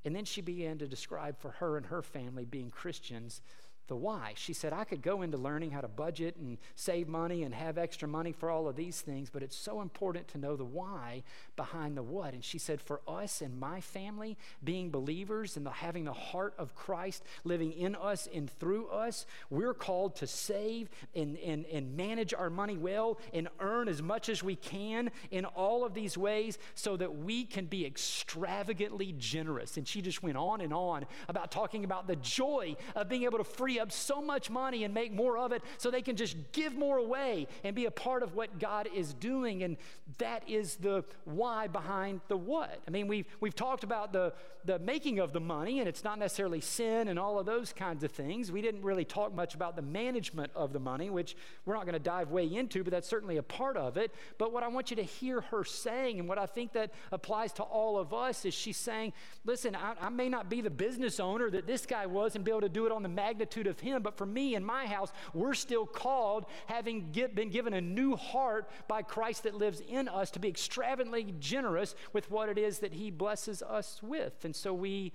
And 0.06 0.16
then 0.16 0.26
she 0.26 0.42
began 0.42 0.78
to 0.78 0.88
describe 0.88 1.38
for 1.40 1.52
her 1.52 1.78
and 1.78 1.86
her 1.88 2.02
family 2.02 2.46
being 2.46 2.70
Christians 2.70 3.42
the 3.88 3.96
why. 3.96 4.34
She 4.36 4.54
said, 4.54 4.74
I 4.74 4.84
could 4.84 5.02
go 5.02 5.22
into 5.22 5.38
learning 5.38 5.72
how 5.72 5.82
to 5.82 5.88
budget 5.88 6.36
and 6.38 6.58
save 6.76 7.08
money 7.08 7.44
and 7.44 7.54
have 7.54 7.78
extra 7.78 8.08
money 8.08 8.32
for 8.32 8.50
all 8.50 8.68
of 8.68 8.76
these 8.76 9.02
things, 9.02 9.30
but 9.30 9.44
it's 9.44 9.56
so 9.56 9.82
important 9.82 10.28
to 10.30 10.38
know 10.38 10.56
the 10.56 10.66
why 10.66 11.24
behind 11.56 11.96
the 11.96 12.04
what. 12.04 12.34
And 12.34 12.44
she 12.44 12.58
said, 12.58 12.82
for 12.82 13.02
us 13.08 13.42
and 13.42 13.60
my 13.60 13.82
family, 13.82 14.38
being 14.64 14.90
believers 14.90 15.58
and 15.58 15.66
the, 15.66 15.72
having 15.72 16.06
the 16.06 16.14
heart 16.14 16.54
of 16.58 16.76
Christ 16.76 17.24
living 17.44 17.72
in 17.72 17.96
us 17.96 18.28
and 18.34 18.50
through 18.50 18.88
us, 18.88 19.26
we're 19.50 19.74
called 19.74 20.16
to 20.18 20.28
save 20.28 20.90
and, 21.16 21.38
and, 21.38 21.66
and 21.68 21.96
manage 21.96 22.34
our 22.34 22.50
money 22.50 22.78
well 22.78 23.18
and 23.34 23.48
earn 23.60 23.88
as 23.88 24.02
much 24.02 24.30
as 24.30 24.44
we 24.44 24.56
can 24.56 25.12
in 25.32 25.46
all 25.46 25.86
of 25.86 25.94
these 25.94 26.18
ways 26.18 26.58
so 26.76 26.98
that 26.98 27.18
we 27.18 27.46
can 27.46 27.66
be 27.66 27.86
extravagantly 27.86 29.14
generous. 29.18 29.78
And 29.78 29.88
she 29.88 30.02
just 30.02 30.22
went 30.22 30.38
on 30.38 30.62
and 30.62 30.74
on 30.74 31.06
about 31.28 31.52
talking 31.52 31.84
about 31.86 32.08
the 32.08 32.16
joy 32.18 32.76
of 32.96 33.08
being 33.08 33.24
able 33.24 33.38
to 33.38 33.44
free 33.44 33.77
up 33.80 33.92
so 33.92 34.22
much 34.22 34.50
money 34.50 34.84
and 34.84 34.94
make 34.94 35.14
more 35.14 35.38
of 35.38 35.52
it 35.52 35.62
so 35.78 35.90
they 35.90 36.02
can 36.02 36.16
just 36.16 36.36
give 36.52 36.76
more 36.76 36.98
away 36.98 37.48
and 37.64 37.76
be 37.76 37.86
a 37.86 37.92
part 37.92 38.24
of 38.24 38.36
what 38.36 38.60
God 38.60 38.88
is 38.94 39.14
doing. 39.14 39.64
And 39.64 39.78
that 40.18 40.48
is 40.48 40.76
the 40.76 41.04
why 41.26 41.68
behind 41.68 42.22
the 42.28 42.38
what. 42.38 42.80
I 42.88 42.92
mean, 42.92 43.08
we've, 43.08 43.26
we've 43.40 43.56
talked 43.56 43.84
about 43.84 44.14
the, 44.14 44.34
the 44.66 44.80
making 44.80 45.20
of 45.20 45.34
the 45.34 45.40
money, 45.40 45.80
and 45.80 45.88
it's 45.88 46.04
not 46.04 46.20
necessarily 46.20 46.62
sin 46.62 47.08
and 47.08 47.18
all 47.18 47.40
of 47.40 47.46
those 47.46 47.74
kinds 47.74 48.04
of 48.04 48.12
things. 48.12 48.52
We 48.52 48.62
didn't 48.62 48.82
really 48.82 49.06
talk 49.06 49.34
much 49.34 49.56
about 49.56 49.76
the 49.76 49.82
management 49.82 50.52
of 50.56 50.74
the 50.74 50.80
money, 50.80 51.10
which 51.10 51.36
we're 51.66 51.76
not 51.76 51.86
going 51.86 51.94
to 51.94 52.00
dive 52.00 52.32
way 52.32 52.46
into, 52.46 52.84
but 52.84 52.92
that's 52.92 53.08
certainly 53.08 53.38
a 53.38 53.44
part 53.44 53.78
of 53.78 53.98
it. 53.98 54.14
But 54.38 54.52
what 54.52 54.64
I 54.64 54.68
want 54.68 54.90
you 54.90 54.96
to 54.98 55.04
hear 55.04 55.42
her 55.42 55.64
saying, 55.64 56.20
and 56.20 56.28
what 56.28 56.38
I 56.38 56.46
think 56.46 56.74
that 56.74 56.92
applies 57.12 57.54
to 57.54 57.64
all 57.64 57.98
of 57.98 58.14
us, 58.14 58.46
is 58.46 58.54
she's 58.54 58.78
saying, 58.78 59.14
listen, 59.46 59.76
I, 59.76 59.94
I 60.02 60.10
may 60.10 60.30
not 60.30 60.50
be 60.50 60.62
the 60.62 60.70
business 60.70 61.20
owner 61.20 61.50
that 61.50 61.68
this 61.68 61.86
guy 61.86 62.06
was 62.06 62.36
and 62.36 62.44
be 62.44 62.52
able 62.52 62.62
to 62.62 62.70
do 62.70 62.86
it 62.86 62.92
on 62.92 63.04
the 63.04 63.10
magnitude 63.10 63.67
of 63.68 63.80
him. 63.80 64.02
But 64.02 64.18
for 64.18 64.26
me 64.26 64.56
and 64.56 64.66
my 64.66 64.88
house, 64.88 65.12
we're 65.34 65.54
still 65.54 65.86
called, 65.86 66.46
having 66.66 67.12
get, 67.12 67.36
been 67.36 67.50
given 67.50 67.74
a 67.74 67.82
new 67.82 68.16
heart 68.16 68.70
by 68.88 69.02
Christ 69.02 69.44
that 69.44 69.56
lives 69.56 69.82
in 69.88 70.08
us, 70.08 70.32
to 70.32 70.40
be 70.40 70.48
extravagantly 70.48 71.34
generous 71.40 71.96
with 72.14 72.32
what 72.32 72.50
it 72.50 72.58
is 72.58 72.80
that 72.80 72.94
he 72.94 73.12
blesses 73.12 73.62
us 73.62 74.02
with. 74.02 74.44
And 74.44 74.56
so 74.56 74.74
we 74.74 75.14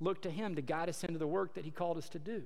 look 0.00 0.22
to 0.22 0.30
him 0.30 0.54
to 0.56 0.62
guide 0.62 0.88
us 0.88 1.04
into 1.04 1.18
the 1.18 1.26
work 1.26 1.54
that 1.54 1.64
he 1.64 1.70
called 1.70 1.98
us 1.98 2.08
to 2.10 2.18
do. 2.18 2.42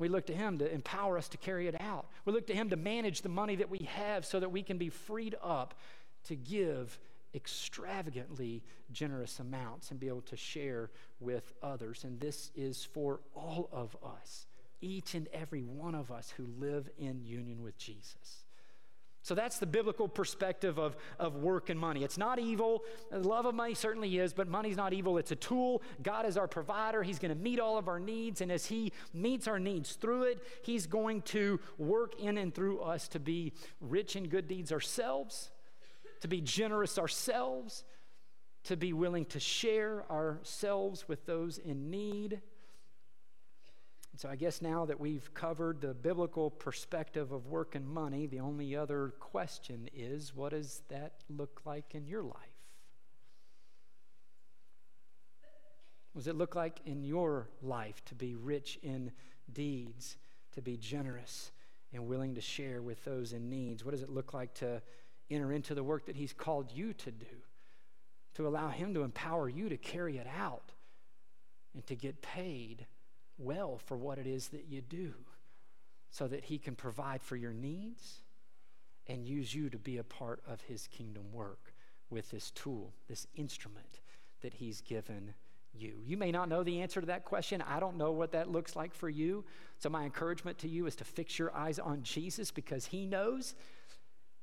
We 0.00 0.08
look 0.08 0.26
to 0.26 0.34
Him 0.34 0.56
to 0.58 0.72
empower 0.72 1.18
us 1.18 1.28
to 1.28 1.36
carry 1.36 1.68
it 1.68 1.78
out. 1.78 2.06
We 2.24 2.32
look 2.32 2.46
to 2.46 2.54
Him 2.54 2.70
to 2.70 2.76
manage 2.76 3.20
the 3.20 3.28
money 3.28 3.56
that 3.56 3.68
we 3.68 3.86
have 3.96 4.24
so 4.24 4.40
that 4.40 4.50
we 4.50 4.62
can 4.62 4.78
be 4.78 4.88
freed 4.88 5.36
up 5.42 5.74
to 6.24 6.34
give 6.34 6.98
extravagantly 7.34 8.62
generous 8.92 9.38
amounts 9.40 9.90
and 9.90 10.00
be 10.00 10.08
able 10.08 10.22
to 10.22 10.36
share 10.36 10.90
with 11.20 11.52
others. 11.62 12.04
And 12.04 12.18
this 12.18 12.50
is 12.56 12.82
for 12.82 13.20
all 13.36 13.68
of 13.72 13.94
us 14.02 14.46
each 14.80 15.14
and 15.14 15.28
every 15.32 15.62
one 15.62 15.94
of 15.94 16.10
us 16.10 16.32
who 16.36 16.46
live 16.58 16.88
in 16.98 17.22
union 17.24 17.62
with 17.62 17.76
Jesus. 17.78 18.44
So 19.22 19.34
that's 19.34 19.58
the 19.58 19.66
biblical 19.66 20.08
perspective 20.08 20.78
of, 20.78 20.96
of 21.18 21.36
work 21.36 21.68
and 21.68 21.78
money. 21.78 22.04
It's 22.04 22.16
not 22.16 22.38
evil. 22.38 22.82
The 23.10 23.18
love 23.18 23.44
of 23.44 23.54
money 23.54 23.74
certainly 23.74 24.18
is, 24.18 24.32
but 24.32 24.48
money's 24.48 24.78
not 24.78 24.94
evil. 24.94 25.18
It's 25.18 25.30
a 25.30 25.36
tool. 25.36 25.82
God 26.02 26.24
is 26.24 26.38
our 26.38 26.48
provider. 26.48 27.02
He's 27.02 27.18
going 27.18 27.34
to 27.34 27.40
meet 27.40 27.60
all 27.60 27.76
of 27.76 27.86
our 27.86 28.00
needs. 28.00 28.40
And 28.40 28.50
as 28.50 28.66
He 28.66 28.92
meets 29.12 29.46
our 29.46 29.58
needs 29.58 29.92
through 29.92 30.24
it, 30.24 30.42
He's 30.62 30.86
going 30.86 31.20
to 31.22 31.60
work 31.76 32.18
in 32.18 32.38
and 32.38 32.54
through 32.54 32.80
us 32.80 33.08
to 33.08 33.20
be 33.20 33.52
rich 33.80 34.16
in 34.16 34.26
good 34.26 34.48
deeds 34.48 34.72
ourselves, 34.72 35.50
to 36.22 36.28
be 36.28 36.40
generous 36.40 36.98
ourselves, 36.98 37.84
to 38.64 38.76
be 38.76 38.94
willing 38.94 39.26
to 39.26 39.40
share 39.40 40.10
ourselves 40.10 41.08
with 41.08 41.26
those 41.26 41.58
in 41.58 41.90
need 41.90 42.40
so 44.20 44.28
I 44.28 44.36
guess 44.36 44.60
now 44.60 44.84
that 44.84 45.00
we've 45.00 45.32
covered 45.32 45.80
the 45.80 45.94
biblical 45.94 46.50
perspective 46.50 47.32
of 47.32 47.46
work 47.46 47.74
and 47.74 47.88
money, 47.88 48.26
the 48.26 48.40
only 48.40 48.76
other 48.76 49.14
question 49.18 49.88
is 49.94 50.34
what 50.34 50.50
does 50.50 50.82
that 50.90 51.24
look 51.30 51.62
like 51.64 51.94
in 51.94 52.06
your 52.06 52.22
life? 52.22 52.34
What 56.12 56.20
does 56.20 56.26
it 56.26 56.36
look 56.36 56.54
like 56.54 56.80
in 56.84 57.02
your 57.02 57.48
life 57.62 58.04
to 58.04 58.14
be 58.14 58.34
rich 58.34 58.78
in 58.82 59.10
deeds, 59.50 60.18
to 60.52 60.60
be 60.60 60.76
generous 60.76 61.50
and 61.94 62.06
willing 62.06 62.34
to 62.34 62.42
share 62.42 62.82
with 62.82 63.02
those 63.06 63.32
in 63.32 63.48
needs? 63.48 63.86
What 63.86 63.92
does 63.92 64.02
it 64.02 64.10
look 64.10 64.34
like 64.34 64.52
to 64.56 64.82
enter 65.30 65.50
into 65.50 65.74
the 65.74 65.82
work 65.82 66.04
that 66.04 66.16
He's 66.16 66.34
called 66.34 66.70
you 66.70 66.92
to 66.92 67.10
do, 67.10 67.38
to 68.34 68.46
allow 68.46 68.68
Him 68.68 68.92
to 68.92 69.02
empower 69.02 69.48
you 69.48 69.70
to 69.70 69.78
carry 69.78 70.18
it 70.18 70.26
out 70.38 70.72
and 71.72 71.86
to 71.86 71.96
get 71.96 72.20
paid? 72.20 72.84
Well 73.40 73.78
for 73.84 73.96
what 73.96 74.18
it 74.18 74.26
is 74.26 74.48
that 74.48 74.66
you 74.68 74.80
do 74.80 75.14
so 76.10 76.26
that 76.28 76.44
He 76.44 76.58
can 76.58 76.74
provide 76.74 77.22
for 77.22 77.36
your 77.36 77.52
needs 77.52 78.22
and 79.06 79.26
use 79.26 79.54
you 79.54 79.70
to 79.70 79.78
be 79.78 79.98
a 79.98 80.04
part 80.04 80.42
of 80.46 80.60
His 80.62 80.86
kingdom 80.86 81.32
work 81.32 81.72
with 82.10 82.30
this 82.30 82.50
tool, 82.50 82.92
this 83.08 83.26
instrument 83.34 84.00
that 84.42 84.54
He's 84.54 84.80
given 84.80 85.34
you. 85.72 86.00
You 86.04 86.16
may 86.16 86.32
not 86.32 86.48
know 86.48 86.62
the 86.62 86.80
answer 86.80 87.00
to 87.00 87.06
that 87.06 87.24
question. 87.24 87.62
I 87.62 87.80
don't 87.80 87.96
know 87.96 88.12
what 88.12 88.32
that 88.32 88.50
looks 88.50 88.74
like 88.74 88.94
for 88.94 89.08
you. 89.08 89.44
So, 89.78 89.88
my 89.88 90.04
encouragement 90.04 90.58
to 90.58 90.68
you 90.68 90.86
is 90.86 90.96
to 90.96 91.04
fix 91.04 91.38
your 91.38 91.54
eyes 91.54 91.78
on 91.78 92.02
Jesus 92.02 92.50
because 92.50 92.86
He 92.86 93.06
knows. 93.06 93.54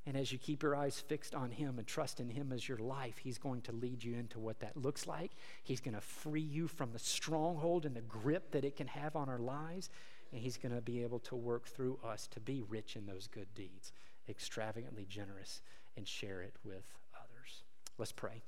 And 0.07 0.15
as 0.15 0.31
you 0.31 0.37
keep 0.37 0.63
your 0.63 0.73
eyes 0.73 0.97
fixed 0.97 1.35
on 1.35 1.51
Him 1.51 1.77
and 1.77 1.85
trust 1.85 2.21
in 2.21 2.29
Him 2.29 2.53
as 2.53 2.67
your 2.67 2.77
life, 2.77 3.17
He's 3.17 3.37
going 3.37 3.61
to 3.63 3.73
lead 3.73 4.01
you 4.05 4.15
into 4.15 4.39
what 4.39 4.61
that 4.61 4.77
looks 4.77 5.05
like. 5.05 5.31
He's 5.63 5.81
going 5.81 5.95
to 5.95 6.01
free 6.01 6.39
you 6.39 6.69
from 6.69 6.93
the 6.93 6.99
stronghold 6.99 7.85
and 7.85 7.93
the 7.93 8.01
grip 8.01 8.51
that 8.51 8.63
it 8.63 8.77
can 8.77 8.87
have 8.87 9.17
on 9.17 9.27
our 9.27 9.37
lives. 9.37 9.89
and 10.31 10.41
He's 10.41 10.55
going 10.55 10.73
to 10.73 10.79
be 10.79 11.03
able 11.03 11.19
to 11.19 11.35
work 11.35 11.67
through 11.67 11.99
us 12.05 12.25
to 12.27 12.39
be 12.39 12.63
rich 12.69 12.95
in 12.95 13.05
those 13.05 13.27
good 13.27 13.53
deeds, 13.53 13.91
extravagantly 14.29 15.05
generous, 15.09 15.61
and 15.97 16.07
share 16.07 16.41
it 16.41 16.55
with 16.63 16.85
others. 17.13 17.63
Let's 17.97 18.13
pray. 18.13 18.41